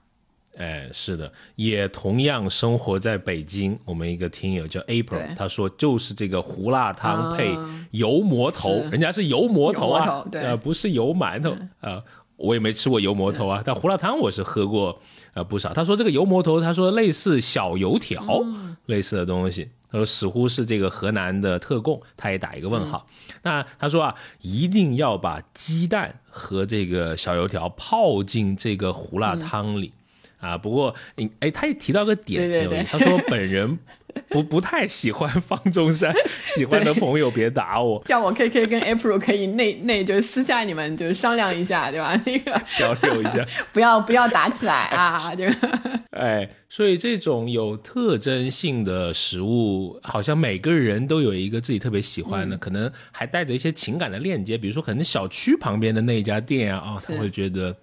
[0.58, 3.78] 哎，是的，也同样生活在北京。
[3.84, 7.56] 我们一个听友叫 April，他说就是这个胡辣汤配
[7.92, 12.02] 油馍头，人家是油馍头啊，呃，不是油馒头啊。
[12.36, 14.96] 我也没吃过油馍头啊，但胡辣汤我是喝过
[15.34, 15.72] 呃不少。
[15.72, 18.44] 他说这个油馍头，他说类似小油条
[18.86, 23.04] 类似的东西，他说似乎是这个河南的特供，他也打一个问号。
[23.42, 29.92] 那他说啊，一定要把鸡蛋和这个小油条泡进这个胡辣汤里。
[30.40, 30.94] 啊，不过，
[31.40, 33.78] 哎，他也提到个点，他说本人
[34.28, 36.14] 不不太喜欢方中山，
[36.46, 42.20] 喜欢的朋友别打我，叫我 K K 跟 April 可以内内就是私下你们就是商量一下，对吧？
[42.24, 45.34] 那个 交流一下， 不要不要打起来啊！
[45.34, 45.44] 就
[46.10, 57.74] 哎，所以这种有特征性的食物，好像每个人都有一个自己特别喜欢的，可能还带着一些情感的链接，比如说可能小区旁边的那一家店啊，啊，他会觉得。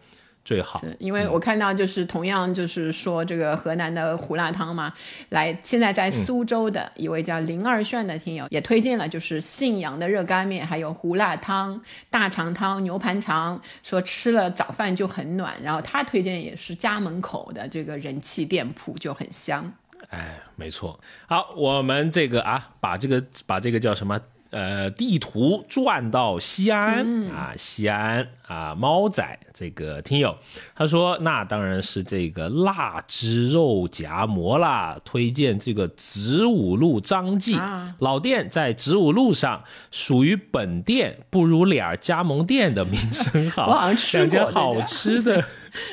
[0.45, 4.93] 最好，是因为我看到就是同样就是说这个河南的胡辣汤嘛，
[5.29, 11.81] 来现在在苏州的一位叫林二炫的听友也推荐了，就是信阳的热干面，还有胡辣汤、
[12.11, 15.55] 大肠汤、牛盘肠，说吃了早饭就很暖。
[15.63, 19.73] 然后他推荐也是家门口的这个人气店铺，就很香。
[20.11, 20.99] 哎，没错。
[21.25, 24.21] 好，我们这个啊，把这个把这个叫什么？
[24.51, 30.37] 呃，地图转到西安啊，西安啊，猫仔这个听友
[30.75, 37.59] 他说，那当然是这个腊汁肉夹馍啦，推荐这个子午路张记
[37.99, 43.67] 老店，在子午路上，属于本店不如脸儿加盟店的名声好，
[44.13, 45.43] 两家好吃的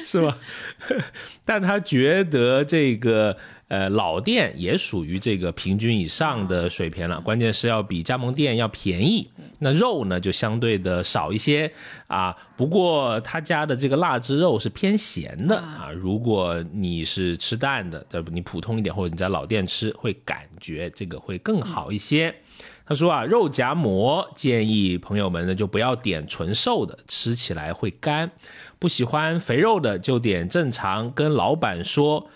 [0.04, 0.38] 是吧？
[1.44, 3.36] 但他觉得这个。
[3.72, 9.26] 呃，老店也属于这个平均以上的水平了，关键是要比加盟店要便宜。
[9.60, 11.72] 那肉呢，就相对的少一些
[12.06, 12.36] 啊。
[12.54, 15.90] 不过他家的这个腊汁肉是偏咸的啊。
[15.90, 18.30] 如果你是吃淡的，对不？
[18.30, 22.34] 你普通一点，或者你在老店吃，会感觉这个会更好一些。
[22.84, 28.30] 他说啊，肉夹馍建议朋友们呢就不要点纯瘦的，吃起来会干。
[28.78, 32.28] 不喜欢肥肉的就点正常，跟老板说。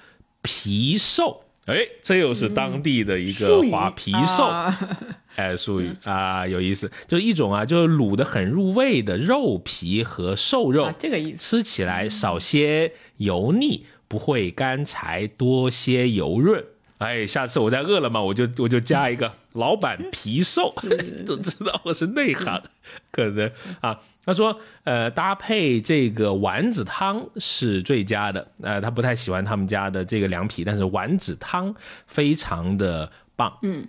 [0.47, 4.49] 皮瘦，哎，这又是当地的一个话，皮瘦，
[5.35, 16.65] 哎，术语啊，有意思，就是一种啊，就是卤的很入味的肉皮和瘦肉，这个意思，吃起来少些油腻，不会干柴，多些油润。
[16.99, 20.73] 哎，下次我再饿了么，我就我就加一个老板皮瘦，
[21.27, 22.63] 都知道我是内行，
[23.11, 24.01] 可能啊。
[24.27, 28.49] 他说：“呃，搭配这个丸子汤是最佳的。
[28.61, 31.73] 呃，他不太喜欢他们家的这个凉皮，但是丸子汤
[32.09, 33.57] 非常的棒。
[33.63, 33.87] 嗯，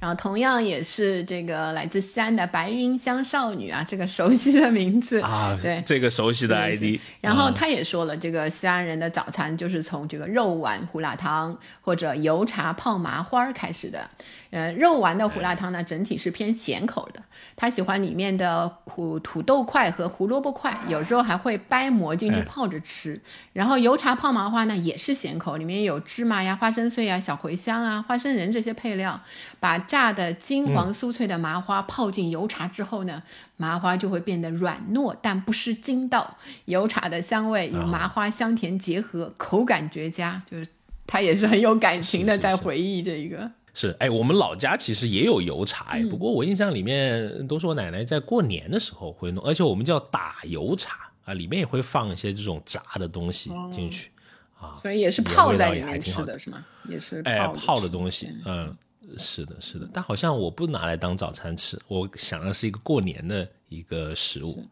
[0.00, 6.98] 然后同样也是这个来自西安的白云香少女啊，这个熟悉的名字啊，对，这个熟悉的 ID。
[7.20, 14.08] 然后他也说了，这个西安人的早餐就是从这个肉丸胡辣汤或者油茶泡麻花开始的。”
[14.54, 17.20] 呃，肉丸的胡辣汤呢，整体是偏咸口的。
[17.56, 23.20] 他喜欢里面的胡土豆块和胡萝卜块，有时候还会掰馍进去泡着吃。
[23.52, 29.20] 然后油茶泡麻花呢，也是咸口，里面有芝麻呀、花生碎呀、小茴香啊、花生仁这些配料。
[29.58, 33.24] 把炸的金黄酥脆的麻花泡进油茶之后呢，
[33.56, 36.36] 麻花就会变得软糯，但不失筋道。
[36.66, 40.40] 油茶的香味与麻花香甜结合，口感绝佳。
[40.48, 40.68] 就是
[41.08, 43.50] 他也是很有感情的，在回忆这一个。
[43.74, 54.10] 是，哎，我们老家其实也有油茶，哎，不过我印象里面都是我奶奶在过年的时候会弄，而且我们叫打油茶啊，里面也会放一些这种炸的东西进去，
[54.58, 56.64] 啊，所以也是泡在里面吃的是吗？
[56.88, 58.74] 也是，哎，泡的东西，嗯。
[59.18, 64.62] 是的，是的，但好像我不拿来当早餐吃，我想的是一个过年的一个食物。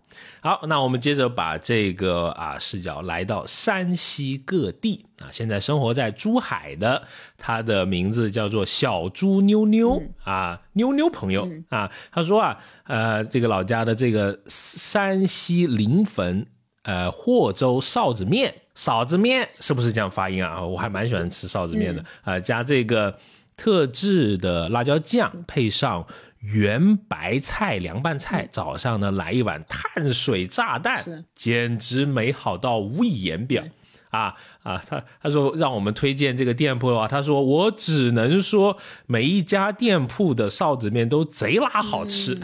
[0.40, 7.02] 好，那我们接着把这个啊视角来到山西各地啊，现在生活在珠海的，
[7.36, 16.46] 他的名字叫做小猪妞妞啊，妞妞朋友啊，他说啊，呃，这个老家的这个山西临汾
[16.82, 20.60] 呃霍州臊子面，臊子面是不是这样发音啊？
[20.60, 23.16] 我还蛮喜欢吃臊子面的啊，加这个。
[23.62, 26.04] 特制的辣椒酱配上
[26.40, 33.62] 圆白菜凉拌菜，早上呢来一碗碳水炸弹，简直美好到无以言表。
[34.10, 34.34] 啊
[34.64, 42.36] 啊，他他说让我们推荐这个店铺的话，他说我只能说每一家店铺的臊子面都贼拉好吃，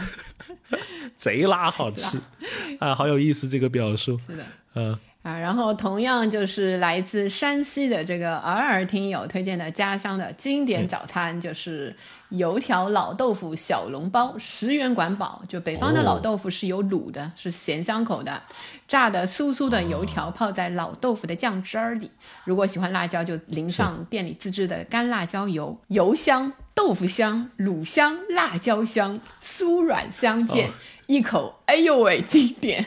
[1.17, 2.17] 贼拉好吃
[2.79, 4.17] 啊，好有意思这个表述。
[4.25, 4.45] 是的，
[4.75, 4.97] 嗯。
[5.29, 11.95] 啊，然后同样就是来自山西的这个尔尔听友推荐的家乡的经典早餐，就是
[12.29, 15.43] 油条老豆腐小笼包，十元管饱。
[15.47, 18.41] 就北方的老豆腐是有卤的，是咸香口的，
[18.87, 22.09] 炸的酥酥的油条泡在老豆腐的酱汁儿里。
[22.43, 30.69] 如果喜欢辣椒，就淋上店里自制的干辣椒油，油香、豆腐香、卤香、辣椒香，酥软相间。
[31.05, 32.85] 一口，哎呦喂，经典！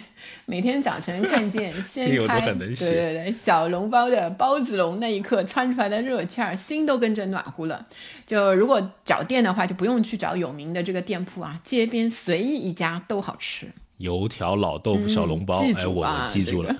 [0.52, 7.86] 每天早晨看见 掀开，对对对，小笼包的包子笼那一刻窜出来的热气儿，心都跟着暖和了。
[8.26, 13.66] 就如果找店的话，就不用去找有名的这个店铺啊，街边随意一家都好吃。
[13.96, 16.76] 油条老豆腐小笼包，哎，我记住了，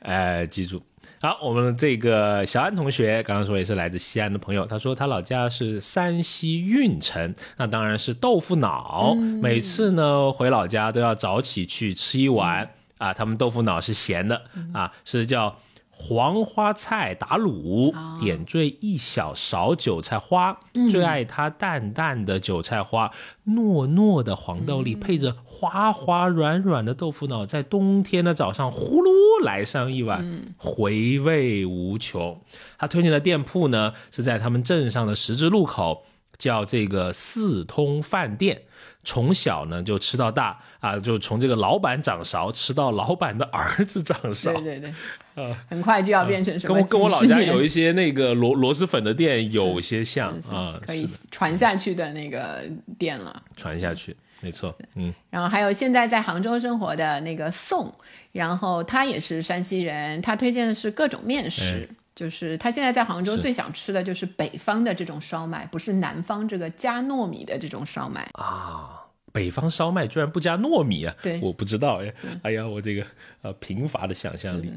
[0.00, 0.82] 哎，记住。
[1.22, 12.68] 好，我们这个小安同学刚刚说也是来自西安的朋友，他说他老家是山西运城，那当然是豆腐脑，每次呢回老家都要早起去吃一碗
[12.98, 14.42] 啊，他们豆腐脑是咸的
[14.72, 15.56] 啊，是叫。
[15.96, 20.58] 黄花菜打卤，点缀一小勺韭菜花，
[20.90, 23.12] 最爱它淡淡的韭菜花，
[23.46, 32.42] 糯糯的黄豆粒，配着滑滑软软的豆腐脑，在冬天的早上呼噜来上一碗，回味无穷。
[32.76, 36.04] 他推荐的店铺呢，是在他们镇上的十字路口，
[36.36, 38.62] 叫这个四通饭店。
[39.04, 44.52] 从小呢就吃到大啊，就从这个老板掌勺吃到老板的儿子掌勺。
[44.54, 44.94] 对对对。
[45.34, 46.74] 呃，很快就要变成什么？
[46.74, 52.62] 跟我跟我老家有一些那个螺螺蛳粉的店有些像啊，可以传下去的那个
[52.96, 53.42] 店了。
[53.56, 55.12] 传下去，没错，嗯。
[55.30, 57.92] 然后还有现在在杭州生活的那个宋，
[58.30, 69.00] 然后他也是山西人，他推荐的是各种面食，就是他现在在杭州最想吃的就是北方的这种烧麦，不是南方这个加糯米的这种烧麦啊。
[69.32, 71.12] 北方烧麦居然不加糯米啊？
[71.20, 72.14] 对，我不知道哎。
[72.42, 73.04] 哎呀，我这个
[73.42, 74.72] 呃贫乏的想象力。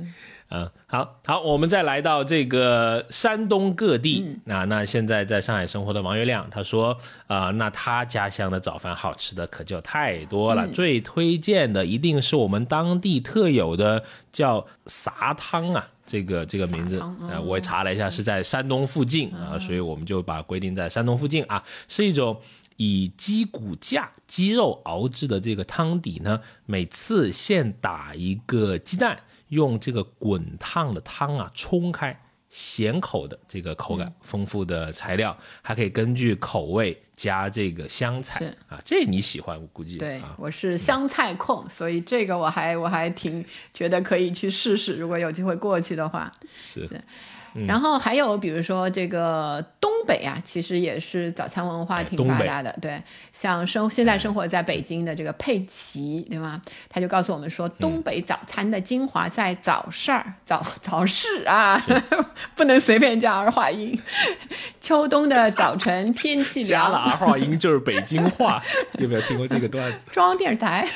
[0.49, 4.63] 嗯，好好，我们再来到这个山东各地啊。
[4.63, 10.67] 那现在在上海生活的王月亮他说啊，那他家乡的早饭好吃的可就太多了。
[10.69, 21.43] 最推荐的一定是我们当地特有的叫撒汤啊，这个这个名字啊，我也查了一下，是在山东附近啊，所以我们就把规定在山东附近。
[21.43, 22.41] 啊，是一种
[22.77, 29.19] 以鸡骨架鸡肉熬制的这个汤底呢，每次现打一个鸡蛋。
[29.49, 32.19] 用这个滚烫的汤啊冲开，
[32.49, 39.97] 咸口的这个口感，丰富的材料，还可以根据口味加这个香菜啊，这你喜欢我估计。
[39.97, 43.43] 对，我是香菜控，所以这个我还我还挺
[43.73, 46.31] 觉得可以去试试，如果有机会过去的话。
[46.63, 46.87] 是。
[47.65, 52.75] 然后还有比如说这个东北啊，其实也是早餐文化挺发达的。
[52.81, 53.01] 对，
[53.33, 56.61] 像生现在生活在北京的这个佩奇，对吗？
[56.89, 61.81] 他就告诉我们说，东北早餐的精华在早市儿，早早市啊，
[62.55, 63.99] 不能随便加儿化音。
[64.79, 68.61] 秋冬的早晨，天气凉，加了儿化音就是北京话。
[68.99, 70.05] 有没有听过这个段子？
[70.11, 70.87] 中央电视台。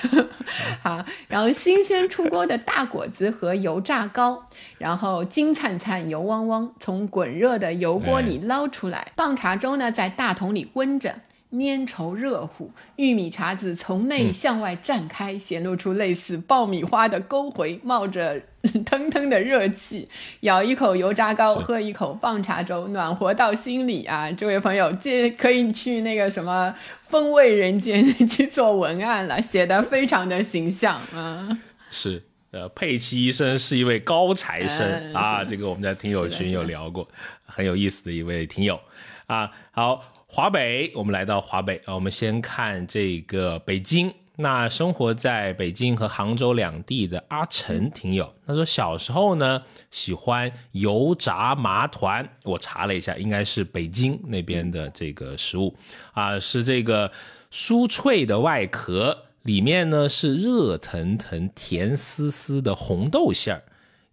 [0.81, 4.45] 好，然后新鲜出锅的大果子和油炸糕，
[4.77, 6.50] 然后金灿灿、油汪汪。
[6.79, 11.15] 从滚热的油锅里捞出来，棒茶粥呢在大桶里温着，
[11.51, 12.71] 粘稠热乎。
[12.95, 18.41] 玉米碴子从内向外绽开，显露出类似爆米花的沟回，冒着
[18.85, 20.07] 腾腾的热气。
[20.41, 24.31] 咬一口油炸糕，喝一口棒茶粥，暖和到心里啊！
[24.31, 26.73] 这位朋友，这可以去那个什么
[27.07, 31.59] 风味人间去做文案了，写的非常的形象啊。
[31.89, 32.23] 是。
[32.51, 37.07] 呃，佩奇医生是一位高材生啊，这个我们在听友群有聊过，
[37.45, 38.77] 很有意思的一位听友
[39.25, 39.49] 啊。
[39.71, 44.13] 好，华北，我们来到华北啊，我们先看这个北京。
[44.35, 55.73] 那生活在北京和杭州两地的阿晨听友，他说小时候呢喜欢油炸麻团，我查了一下，应该是北京那边的这个食物
[56.11, 57.09] 啊，是这个
[57.49, 59.25] 酥脆的外壳。
[59.43, 63.63] 里面呢是热腾腾、甜丝丝的红豆馅儿，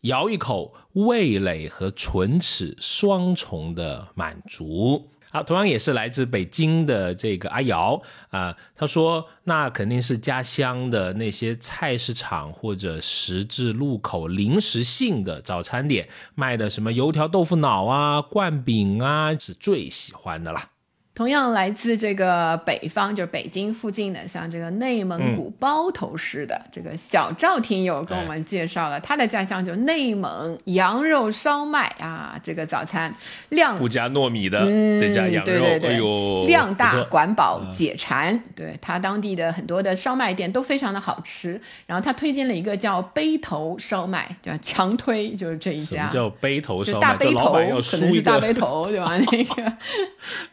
[0.02, 5.04] 咬一口，味蕾和唇齿双重的满足。
[5.30, 8.00] 好，同样也是来自北京的这个阿瑶
[8.30, 20.70] 啊，他说那肯定是家乡的那些菜市场或者十字路口临时性的早餐点卖的什么油条、豆腐脑啊、灌饼啊，是最喜欢的啦。
[21.18, 33.12] 同样来自这个北方，就是北京附近的，像这个内蒙古包头市的这个小赵听友跟我们介绍了他的家乡，就内蒙羊肉烧麦啊，这个早餐
[33.48, 38.40] 量不加糯米的，嗯，得加羊肉，对对对，哎呦，量大管饱解馋。
[38.54, 44.58] 对他当地的很多的烧麦店都非常的好吃，然后他推荐了一个叫背头烧麦，对吧？
[44.62, 47.08] 强推就是这一家，叫背头就烧麦？
[47.08, 47.52] 大背头，
[47.90, 49.18] 可能是大背头，对吧？
[49.18, 49.72] 那个。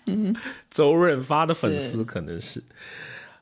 [0.70, 2.64] 周润发的粉丝可能是。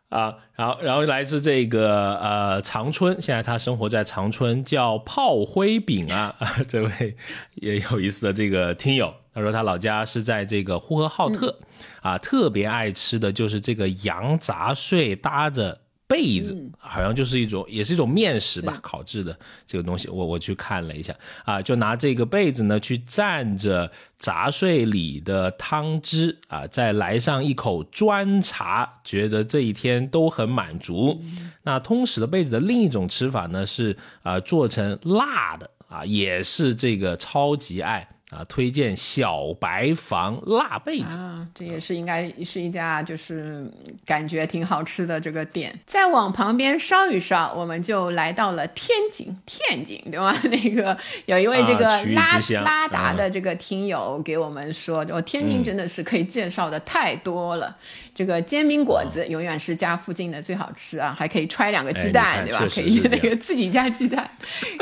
[0.09, 6.35] 啊，然后然后来自这个呃长春，现在他生活在长春，叫炮灰饼啊，
[6.69, 7.17] 这位
[7.55, 11.57] 也有意思的这个听友，他说他老家是在这个呼和浩特，
[12.03, 15.79] 啊，特别爱吃的就是这个羊杂碎搭着
[16.13, 19.35] 被子，好像就是一种也是一种面食吧，烤制的
[19.65, 31.19] 这个东西，我我去看了一下啊，就拿这个被子呢去蘸着杂碎里的汤汁啊，再来上一口砖茶，觉得这一天都很满足。
[31.63, 38.07] 那通史的被子的另一种吃法呢是啊做成辣的啊，也是这个超级爱。
[38.33, 43.69] 啊，推荐小白房辣被子啊，这也是应该是一家就是
[44.05, 45.71] 感觉挺好吃的这个店。
[45.85, 50.35] 再往旁边稍一稍，我们就来到了天津，天津对吧？
[50.49, 57.75] 那个有一位这个拉、拉达的这个听友给我们说，哦，天津真的是可以介绍的太多了。
[58.15, 62.65] 这个煎饼果子永远是家附近的最好吃啊，还可以揣两个鸡蛋，对吧？
[62.73, 64.27] 可以那个自己加鸡蛋。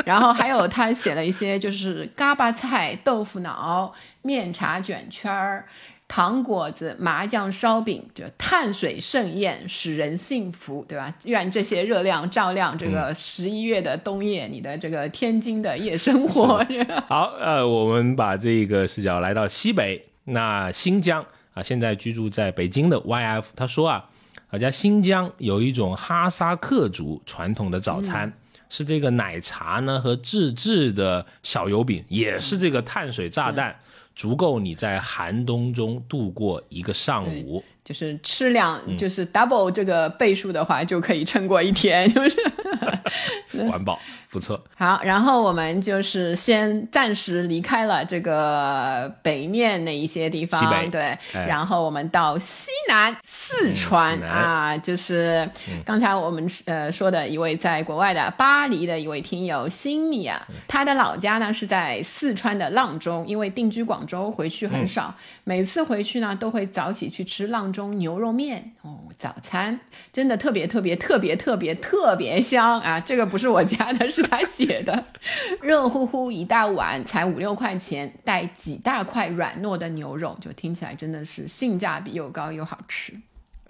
[0.04, 3.41] 然后还有他写了一些就是嘎巴菜、豆腐。
[3.42, 5.66] 脑面茶卷圈儿、
[6.08, 11.14] 糖果子、麻酱烧饼，就碳水盛宴使人幸福，对吧？
[11.24, 16.64] 愿这些热量照亮这个十一月的冬夜，你的这个天津的夜生活。
[17.08, 21.24] 好，呃，我们把这个视角来到西北，那新疆
[21.54, 24.04] 啊，现在居住在北京的 YF 他说啊，
[24.48, 28.32] 好像新疆有一种哈萨克族传统的早餐。
[28.72, 33.76] 嗯是这个奶茶呢和自制的小油饼，也是这个碳水炸弹，
[34.16, 37.62] 足够你在寒冬中度过一个上午。
[37.84, 42.36] 就是吃两，就是 double 这个倍数的话，就可以撑过一天，就是
[43.70, 43.98] 环保
[44.30, 44.62] 不错。
[44.76, 50.60] 好，然后我们就是先暂时离开了这个北面那一些地方，
[50.90, 55.48] 对，然后我们到西南四川啊，就是
[55.84, 67.72] 刚才我们呃说的一位在国外的巴黎的一位听友新米啊，他的老家呢是在四川的阆中，因为定居广州回去很少，每次回去呢都会早起去吃阆。
[67.72, 69.80] 中牛肉面哦，早餐
[70.12, 73.00] 真的特别特别特别特别特别香啊！
[73.04, 75.04] 这个不是我加的，是他写的，
[75.60, 83.14] 热乎乎一大碗，才五六块钱，带几大块软糯的牛肉，就听起来真的是性价比又高又好吃。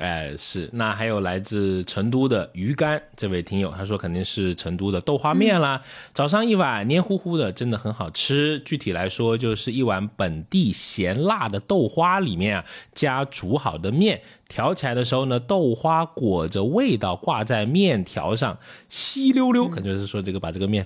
[0.03, 5.81] 哎，是那还有来自成都的鱼干这位听友，他说肯定是成都的豆花面啦。
[6.13, 8.61] 早上一碗黏糊糊的，真的很好吃。
[8.65, 20.85] 具体来说，就是一碗本地咸辣的豆花，里面啊加煮好的面，调起来的时候呢，豆花裹着味道挂在面条上，稀溜溜，可能就是说这个把这个面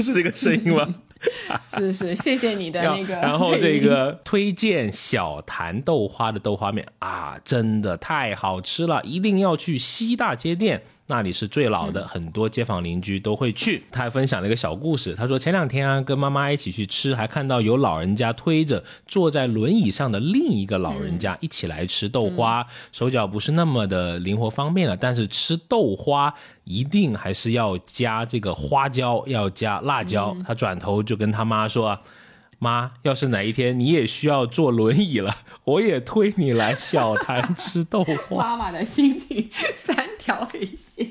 [0.00, 0.94] 是这个声音吗？
[1.76, 3.14] 是是，谢谢你的那个。
[3.16, 10.82] 然后这个 推荐小坛豆花的豆花面啊，真的太好吃了，一定要去西大街店。
[11.10, 13.82] 那里是最老的，很多街坊邻居都会去。
[13.90, 26.32] 他还分享了一个小故事，他说前两天啊，跟妈妈一起去吃，还看到有老人家推着坐在轮椅上的另一个老人家一起来吃豆花，手脚不是那么的灵活方便了，但是吃豆花
[26.62, 30.36] 一定还是要加这个花椒，要加辣椒。
[30.46, 31.98] 他转头就跟他妈说
[32.60, 41.10] ：“妈，要是哪一天你也需要坐轮椅了， 我也推你来小坛吃豆花。”妈妈的心情三条黑线。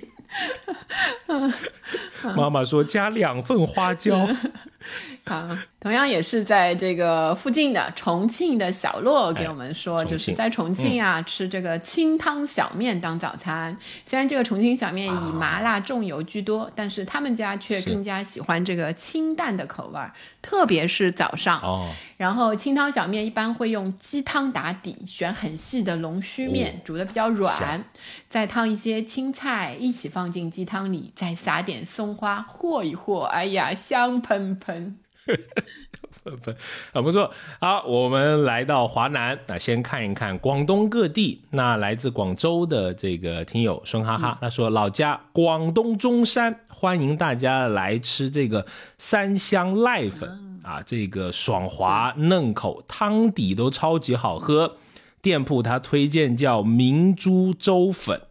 [2.35, 4.27] 妈妈说加两份花椒。
[5.29, 13.77] 啊，同样也是在这个附近的重庆的小洛给我们说，就是在重庆啊吃这个清汤小面当早餐。
[14.07, 20.11] 虽然这个重庆小面以麻辣重油居多，但是他们家却更加喜欢这个清淡的口味儿，
[20.41, 21.61] 特别是早上。
[21.61, 27.83] 哦，然后清汤小面一般会用鸡汤打底，选很细的龙须面，煮的比较软，
[28.27, 34.97] 再烫一些青菜一起放进鸡汤里，再撒点松花和一和，哎呀，香喷喷。
[36.91, 37.31] 很不错。
[37.59, 41.41] 好，我们来到华南，那先看一看广东各地。
[41.51, 48.63] 那来自广州的这个听友孙哈哈，他说老家广东中山，欢迎大家来吃这个
[48.97, 50.29] 三香濑粉
[50.61, 54.75] 啊，这个爽滑嫩口，汤底都超级好喝。
[55.21, 58.21] 店铺他推荐叫明珠粥粉，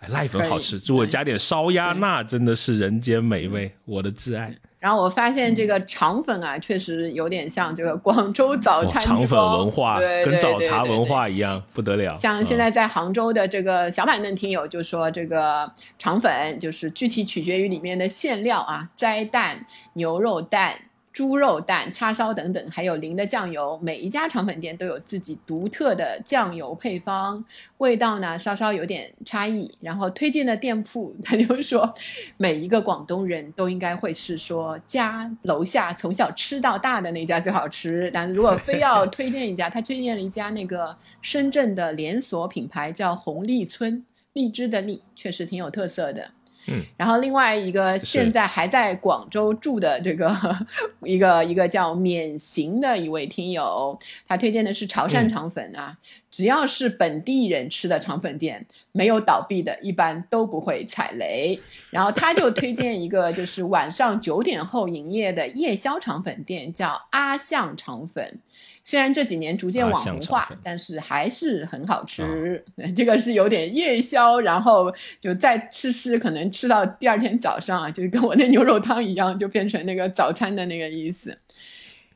[0.00, 4.54] 哎，濑粉好吃，如果加点烧鸭，那真的是人间美味，我的挚爱。
[4.84, 12.14] 然后我发现这个肠粉啊，确实有点像这个 广州早餐肠粉文化，对，跟早茶文化一样，不得了。
[12.16, 19.64] 像现在在杭州的这个小板凳听友就说，这个肠粉就是具体取决于里面的馅料啊，斋蛋、
[19.94, 20.74] 牛肉蛋。
[21.14, 27.42] 猪肉蛋、叉烧等等，还有淋的酱油，每一家肠粉店都有自己独特的酱油配方，
[27.78, 29.72] 味道呢稍稍有点差异。
[29.80, 31.94] 然后推荐的店铺，他就说，
[32.36, 38.10] 每一个广东人都应该会是说家楼下从小吃到大的那家最好吃。
[38.12, 46.32] 但如果非要推荐一家，他推荐了一家那个深圳的连锁品牌，叫红荔村，荔枝的荔，确实挺有特色的。
[46.66, 50.34] 嗯，然后另外一个现在还在广州住的这个
[51.02, 55.98] 一个一个叫免行的一位听友，他推荐的是潮汕肠粉啊，
[56.30, 61.60] 只要是本地人吃的肠粉店，没有倒闭的，一般都不会踩雷。
[61.90, 68.38] 然后他就推荐一个就是晚上九点后营业的夜宵肠粉店，叫阿象肠粉。
[68.86, 72.62] 虽然这几年逐渐网红化，但是还是很好吃。
[72.94, 81.38] 这个是有点夜宵，然后就再吃吃，可能吃到第二天早上啊，就跟我那牛肉汤一样，就变成那个早餐的那个意思。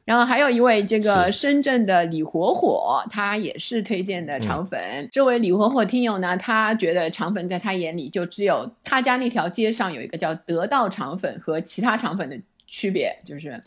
[0.04, 5.08] 然后还有一位这个深圳的李火火，他也是推荐的肠粉。
[5.10, 13.58] 这位李火火听友呢，他觉得肠粉在他眼里就只有他家那条街上有一个叫得道肠粉和其他肠粉的区别，就是。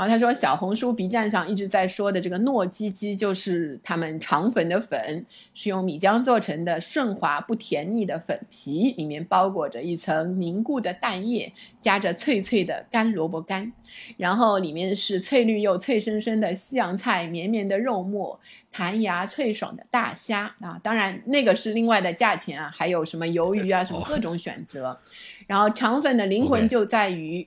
[0.00, 13.74] 然后他说，小红书、B 站上一直在说的这个糯叽叽，就是他们肠粉的粉，是用米浆做成的，顺滑不甜腻的粉皮，里面包裹着一层凝固的蛋液，夹着脆脆的干萝卜干，
[14.16, 18.40] 然后里面是翠绿又脆生生的西洋菜，绵绵的肉末，
[18.72, 24.98] 弹牙脆爽的大虾啊，当然那个是另外的价钱啊，还有什么鱿鱼啊，什么各种选择。
[25.46, 27.46] 然后肠粉的灵魂就在于。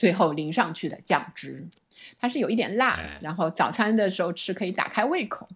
[0.00, 1.68] 最后淋上去的酱汁，
[2.18, 5.46] 它是有一点辣，然后早餐的时候吃可以打开胃口。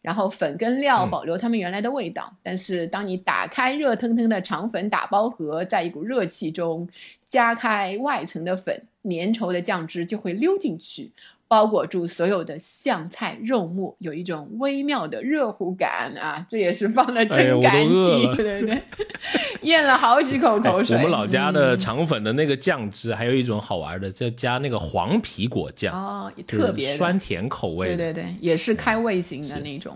[0.00, 6.88] 然后粉跟料保留它们原来的味道，但是当你打开热腾腾的肠粉打包盒，在一股热气中
[7.28, 11.12] 夹开外层的粉，粘稠的酱汁就会溜进去。
[11.52, 16.46] 包裹住所有的香菜肉末，有一种微妙的热乎感啊！
[16.48, 17.92] 这也是放了真干净，
[18.34, 18.82] 对对对，
[19.60, 20.96] 咽了好几口口水。
[20.96, 27.88] 我们老家的肠粉的那个酱汁，还有一种好玩的，叫加那个黄皮果酱哦，特别酸甜口味。
[27.88, 29.94] 对对对，也是开胃型的那种。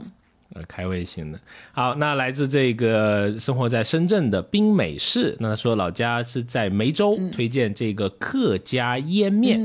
[0.57, 1.39] 呃，开胃型的。
[1.73, 9.61] 好，那来自这个生活在深圳的冰美式，那他说老家是在梅州，推荐这个客家腌面。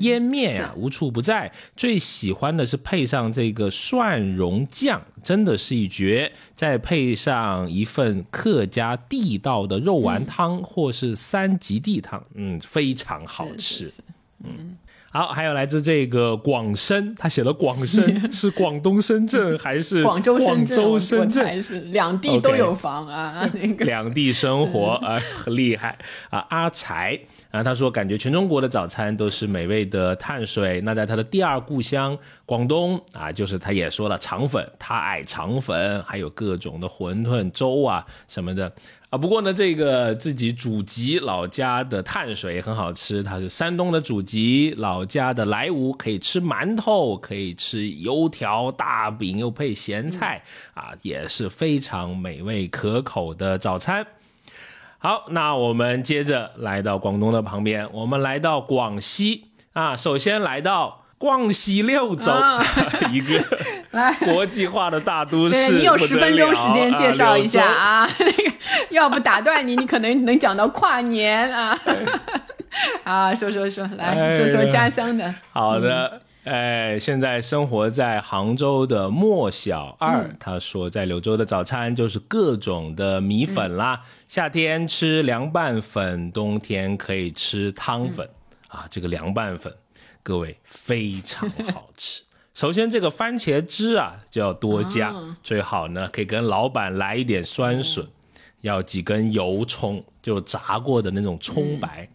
[0.00, 6.30] 腌面呀，无处不在，最喜欢的是配上这个蒜蓉酱，真的是一绝。
[6.54, 13.90] 再配上一份客家地道的肉丸汤，或是三吉地汤，嗯，非常好吃。
[14.44, 14.76] 嗯。
[15.16, 18.02] 好，还有来自这个广深，他写了广深
[18.32, 20.76] 是广东深圳还是广州深圳？
[20.76, 25.96] 广州深圳是两地都有房啊，那个两地生活啊，很厉害
[26.30, 26.44] 啊。
[26.50, 27.16] 阿财
[27.52, 38.72] 啊，他说感觉全中国的早餐都是美味的碳水，那在他的第二故乡广东啊，就是他也说了肠粉，他爱肠粉，还有各种的馄饨粥啊什么的。
[39.14, 50.42] 啊，不过呢，这个自己祖籍老家的碳水很好吃，它是山东的祖籍老家的莱芜，可以吃馒头，可以吃油条、大饼，又配咸菜，
[50.74, 54.04] 啊，也是非常美味可口的早餐。
[54.98, 59.44] 好，那我们接着来到广东的旁边，我们来到广西
[59.74, 62.32] 啊，首先来到广西柳州，
[63.12, 63.44] 一个
[63.92, 65.72] 来国际化的大都市。
[65.72, 68.54] 你有十分钟时间介绍一下啊， 那个。
[68.90, 71.78] 要不打断你，你可能能讲到跨年啊！
[73.04, 75.32] 啊，说说说，来说说家乡的。
[75.52, 88.28] 好的，哎，现在生活在杭州的莫小二，他说在柳州的早餐就是各种的米粉啦，夏天吃凉拌粉，冬天可以吃汤粉
[88.68, 88.86] 啊。
[88.90, 89.72] 这个凉拌粉，
[90.24, 92.24] 各位非常好吃。
[92.54, 98.04] 首先，这个番茄汁啊就要多加，最好呢可以跟老板来一点酸笋。
[98.62, 102.08] 要几根油葱，就炸过的那种葱白，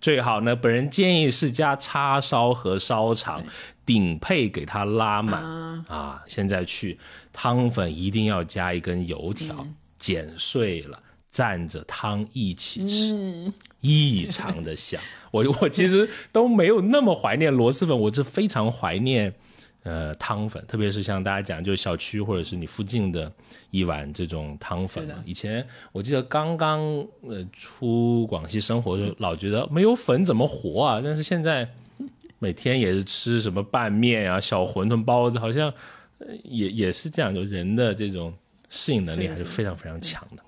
[0.00, 0.54] 最好呢。
[0.54, 3.42] 本人建议是加叉烧和烧肠，
[3.84, 5.42] 顶配给它拉满
[5.88, 6.22] 啊。
[6.28, 6.96] 现在去
[7.32, 11.02] 汤粉一定要加一根油条，剪碎了
[11.32, 13.52] 蘸着汤一起吃，
[13.86, 15.00] 异常的香。
[15.30, 19.32] 我我其实都没有那么怀念螺蛳粉，我是非常怀念。
[19.88, 23.30] 呃汤粉，特别是像大家讲，就是小区或者是你附近的
[23.70, 25.14] 一碗这种汤粉嘛。
[25.24, 26.80] 以前我记得刚刚
[27.22, 31.00] 呃出广西生活，就老觉得没有粉怎么活啊？
[31.04, 31.68] 但是现在
[32.40, 35.72] 每天也是吃什么拌面啊、小馄饨、包子，好像
[36.42, 38.34] 也也是这样，就人的这种
[38.68, 40.42] 适应能力还是非常非常强的。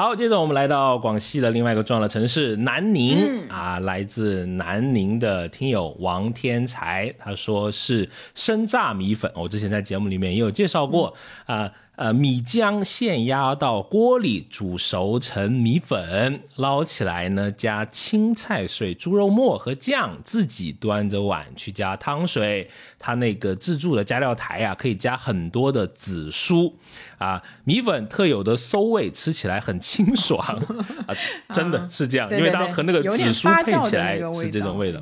[0.00, 3.18] 好，接着我们来到广西的另外一个重要的城市南宁。
[3.50, 11.14] 啊，来自南宁的听友王天才，他说是生榨米粉，我之前在节目里面也有介绍过。
[11.44, 11.64] 啊。
[11.64, 11.72] 呃，
[12.14, 22.70] 米浆现压到锅里煮熟成米粉，捞起来呢，加青菜碎、猪肉末和酱，自己端着碗去加汤水。
[22.98, 26.74] 它那个自助的加料台啊，可以加很多的紫苏
[27.18, 30.38] 啊，米粉特有的馊味，吃起来很清爽
[31.06, 31.14] 啊，
[31.52, 35.00] 真的是这样，因为它和那个紫苏配起来是这种味道。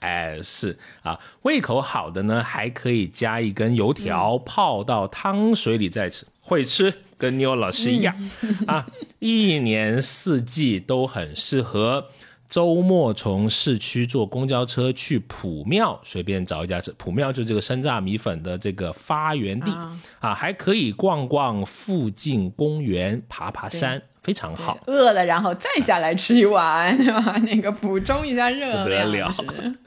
[0.00, 8.14] 哎，是啊，胃口好的呢，还可以加一根油条泡到汤水里再吃，会吃，跟妞老师一样
[8.66, 8.86] 啊，
[9.18, 12.06] 一年四季都很适合。
[12.48, 16.90] 周末从市区坐公交车去普庙，随便找一家吃。
[16.96, 19.70] 普庙就是这个生榨米粉的这个发源地
[20.18, 24.02] 啊，还可以逛逛附近公园，爬爬山。
[24.22, 27.36] 非常好，饿了然后再下来吃一碗， 对吧？
[27.44, 28.82] 那个补充一下热量。
[28.84, 29.34] 不得了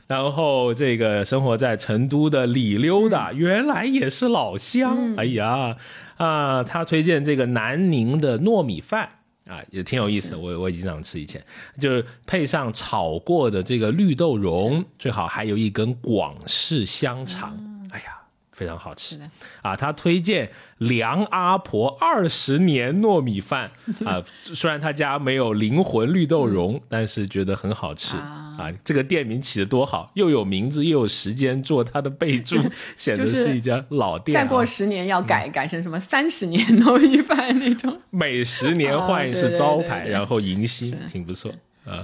[0.08, 5.16] 然后这个生活在成都的李溜达，原来也是老乡。
[5.18, 5.76] 哎呀，
[6.18, 9.08] 啊，他推荐这个南宁的糯米饭
[9.48, 10.40] 啊，也挺有意思的。
[10.40, 11.44] 我我已经想吃以前，
[11.80, 17.58] 就是配上炒过的这个绿豆蓉，最好还有一根广式香肠。
[17.92, 18.21] 哎呀。
[18.62, 19.18] 非常好吃
[19.64, 19.76] 啊！
[19.76, 20.48] 他推荐
[20.78, 23.72] 梁阿婆二十年糯米饭
[24.06, 28.72] 啊，虽然他家没有灵魂绿豆蓉，但是觉得很好吃啊。
[28.84, 32.56] 这个店名起的多好，又有名字又有时间做他的备注，
[32.96, 34.36] 显得是一家老店。
[34.36, 41.52] 再过十年要改改成什么三十年糯米饭那种，每十年换一次招牌，然后迎新，挺不错。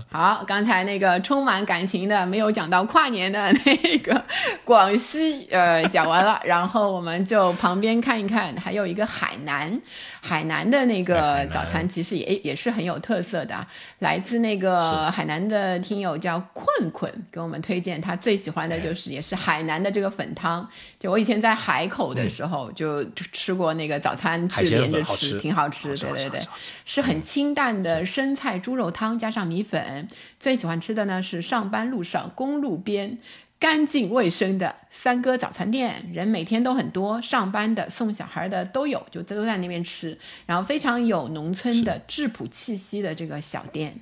[0.10, 4.22] 好，刚才那个充满感情的没有讲到跨年的那个
[4.66, 9.80] 广西，呃，讲完了，然后我们就旁边看一看，还有一个海南，
[10.28, 13.66] 海南的那个早餐其实也也是很有特色的，
[14.00, 20.68] 来自那个海南的听友叫困困，给我们推荐他最喜欢的就是也是海南的这个粉汤，
[21.00, 26.42] 就我以前在海口的时候就吃过那个早餐，是连着吃，挺好吃，对对对，
[26.84, 29.64] 是很清淡的生菜猪肉汤加上米。
[29.68, 30.08] 粉。
[30.40, 33.18] 最喜欢吃的呢是上班路上公路边
[33.60, 44.00] 干净卫生的三哥早餐店，人每天都很多，上班的送小孩的都有，就都在那边吃，然后非常有农村的质朴气息的这个小店。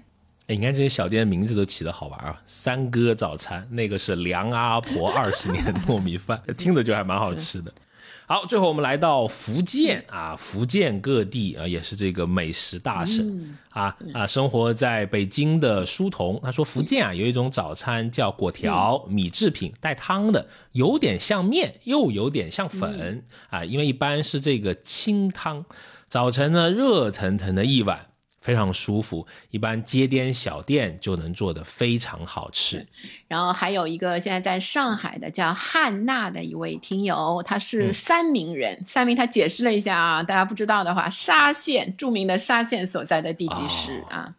[0.48, 2.42] 哎，你看这些小店的名字都起得好玩啊！
[2.46, 7.74] 三哥早餐，那个是梁阿婆二十年糯米饭， 听着就还蛮好吃的。
[8.28, 13.56] 好，最后我们来到福建啊，福建各地啊也是这个美食大省。
[13.70, 25.64] 啊啊，生活在北京的书童他说，福建啊有一种早餐叫粿条，米制品带汤的，有点像面，又有点像粉啊，因为一般是这个清汤，
[26.10, 28.08] 早晨呢热腾腾的一碗。
[28.46, 32.86] 非常舒服，一般街边小店就能做的非常好吃。
[33.28, 38.84] 然后还有一个现在在上海的叫汉娜的一位听友，他是三明人。
[38.86, 44.32] 三明他解释了一下啊，大家不知道的话，沙县著名的沙县所在的地级市啊。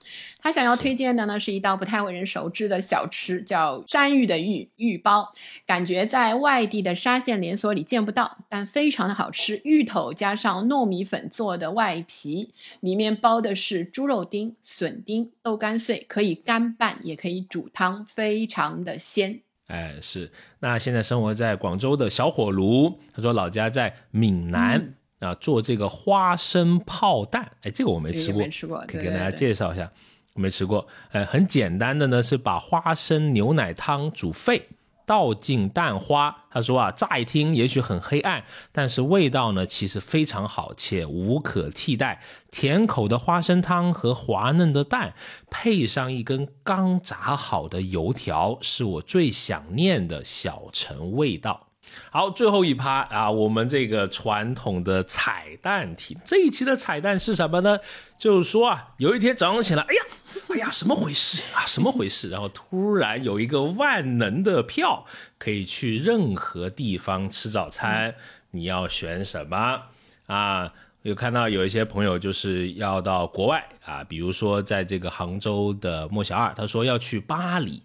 [0.47, 5.35] 他想要推荐的呢，是一道不太为人熟知的小吃，叫山芋的芋芋包。
[5.67, 9.61] 感觉在外地的沙县连锁里见不到，但非常的好吃。
[9.65, 19.41] 芋头加上糯米粉做的外皮，里面包的是猪肉丁、笋丁、豆干碎，可以干拌，也可以煮汤，非常的鲜。
[19.67, 20.31] 哎，是。
[20.61, 27.51] 那现在生活在广州的小火炉，他说老家在闽南啊，做这个花生泡蛋。
[27.63, 29.91] 哎，这个我没吃过，没吃过，可以给大家介绍一下。
[30.37, 34.69] 没吃过，呃，很简单的呢，是把花生牛奶汤煮沸，
[35.05, 36.45] 倒进蛋花。
[36.51, 42.23] 他说啊，乍一听也许很黑暗，但是味道呢，其实非常好，且无可替代。
[42.51, 45.15] 甜口的花生汤和滑嫩的蛋，
[45.51, 51.69] 配上一根刚炸好的油条，是我最想念的小城味道。
[52.11, 57.79] 好，最后一趴啊，我们这个传统的彩蛋题，这一期的彩蛋是什么呢？
[58.17, 60.03] 就是说啊，有一天早上起来，哎呀，
[60.55, 61.67] 哎呀，什么回事啊？
[61.67, 62.31] 什么回事？
[62.31, 65.05] 然后突然有一个万能的票，
[65.39, 68.15] 可以去任何地方吃早餐，
[68.53, 69.83] 你要选什么
[70.27, 70.73] 啊？
[71.03, 77.83] 有看到有一些朋友就是要到国外啊，比如说在这个杭州的莫小二，他说要去巴黎。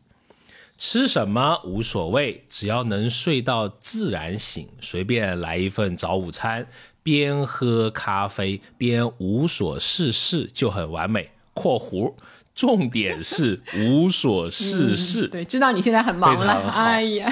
[0.84, 6.65] 吃什么无所谓，只要能睡到自然醒，随便来一份早午餐，
[7.03, 11.29] 边喝咖啡边无所事事就很完美。
[11.53, 12.15] （括弧
[12.55, 15.27] 重点是无所事事。
[15.27, 16.51] 对，知道你现在很忙了。
[16.71, 17.32] 哎呀，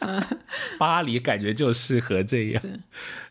[0.78, 2.62] 巴黎感觉就适合这样，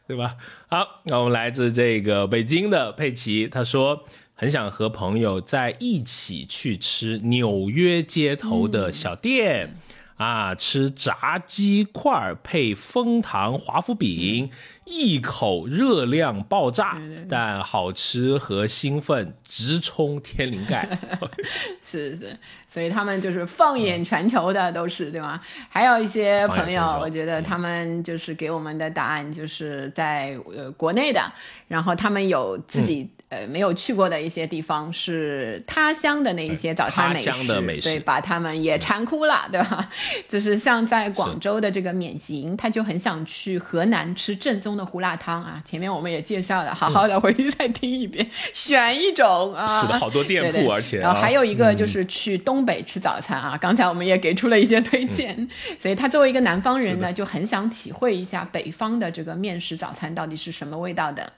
[0.07, 0.35] 对吧？
[0.67, 4.03] 好，那我们来自这个北京的佩奇，他说。
[4.39, 9.75] 很想和朋友在一起去吃纽约街头的小店，
[10.15, 14.49] 啊，吃炸鸡块配枫糖华夫饼，
[14.85, 20.87] 一口热量爆炸，但好吃和兴奋直冲天灵盖。
[21.83, 25.37] 是是，所以他们就是放眼全球的都是对吗？
[25.67, 31.21] 还有一些朋友，我觉得他们就是给我们的答案就是在呃国内的，
[31.67, 33.09] 然后他们有自己。
[33.29, 39.87] 呃，没有去过的一些地方是他乡的那一些早餐美食，对，把他们也馋哭了，对吧？
[40.27, 45.61] 就是像在广州的这个免行，他就很想去河南吃正宗的胡辣汤啊。
[45.63, 49.67] 前面我们也介绍了，好好的回去再听一遍，选一种啊。
[49.79, 53.55] 是的，好多店铺，而且然后还有一个就是去东北吃早餐啊。
[53.61, 61.31] 刚才我们也给出了一些推荐，所以他作为一个南方人呢，就很想体会一下北方的这个面食早餐到底是什么味道的。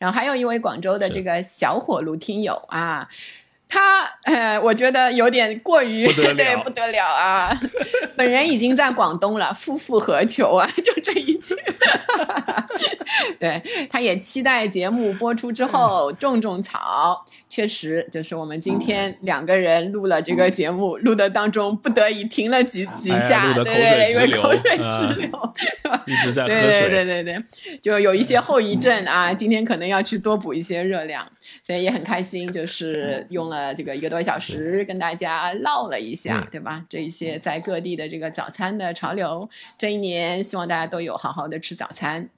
[0.00, 3.06] 然后还有一位广州的这个小火炉听友啊，
[3.68, 7.56] 他呃，我觉得有点过于 对不得了啊！
[8.16, 10.66] 本人已经在广东了，夫复何求啊？
[10.82, 11.54] 就这一句，
[13.38, 17.24] 对，他也期待节目播出之后种种草。
[17.50, 29.34] 确实，就是我们今天两个人录了这个节目，录的当中不得已停了几几下，对，因为口水直流，对吧一直在喝水，对对对对，就有一些后遗症啊。
[29.34, 31.26] 今天可能要去多补一些热量，
[31.60, 36.84] 所以也很开心，就是用了这个一个多小时跟大家唠了一下，对吧？
[36.88, 42.28] 这一些在各地的这个早餐的潮流，这一年希望大家都有好好的吃早餐。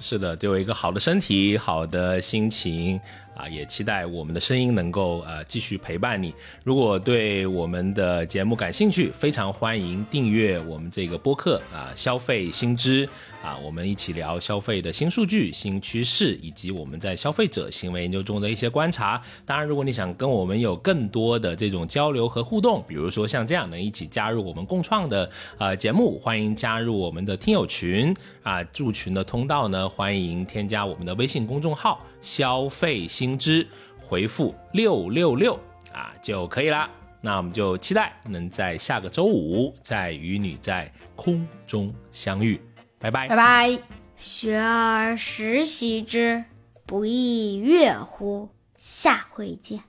[0.00, 3.00] 是的，都有一个好的身体，好的心情。
[3.38, 6.34] 啊，也期待我们的声音能够呃继续陪伴你。
[6.64, 13.08] 如果对我们的节目感兴趣，非常欢迎订阅我们这个播客啊，消费新知
[13.42, 19.20] 啊，我们一起聊消费的新数据、新趋势，以及我们在消费者行为研究中的一些观察。
[19.46, 32.04] 当然，如果你想跟我们有更多的这种交流和互动，比如说像这样能一起加入我们共创的呃节目，欢迎加入我们的听友群啊，入群的通道呢，欢迎添加我们的微信公众号。
[32.20, 33.64] 消费新知，
[34.02, 35.54] 回复六六六
[35.92, 36.90] 啊就可以了。
[37.20, 42.60] 那我们就期待能在下个周五再与你在空中相遇。
[42.98, 43.78] 拜拜，拜拜。
[44.16, 46.44] 学而时习之，
[46.84, 48.48] 不亦说乎？
[48.76, 49.87] 下回见。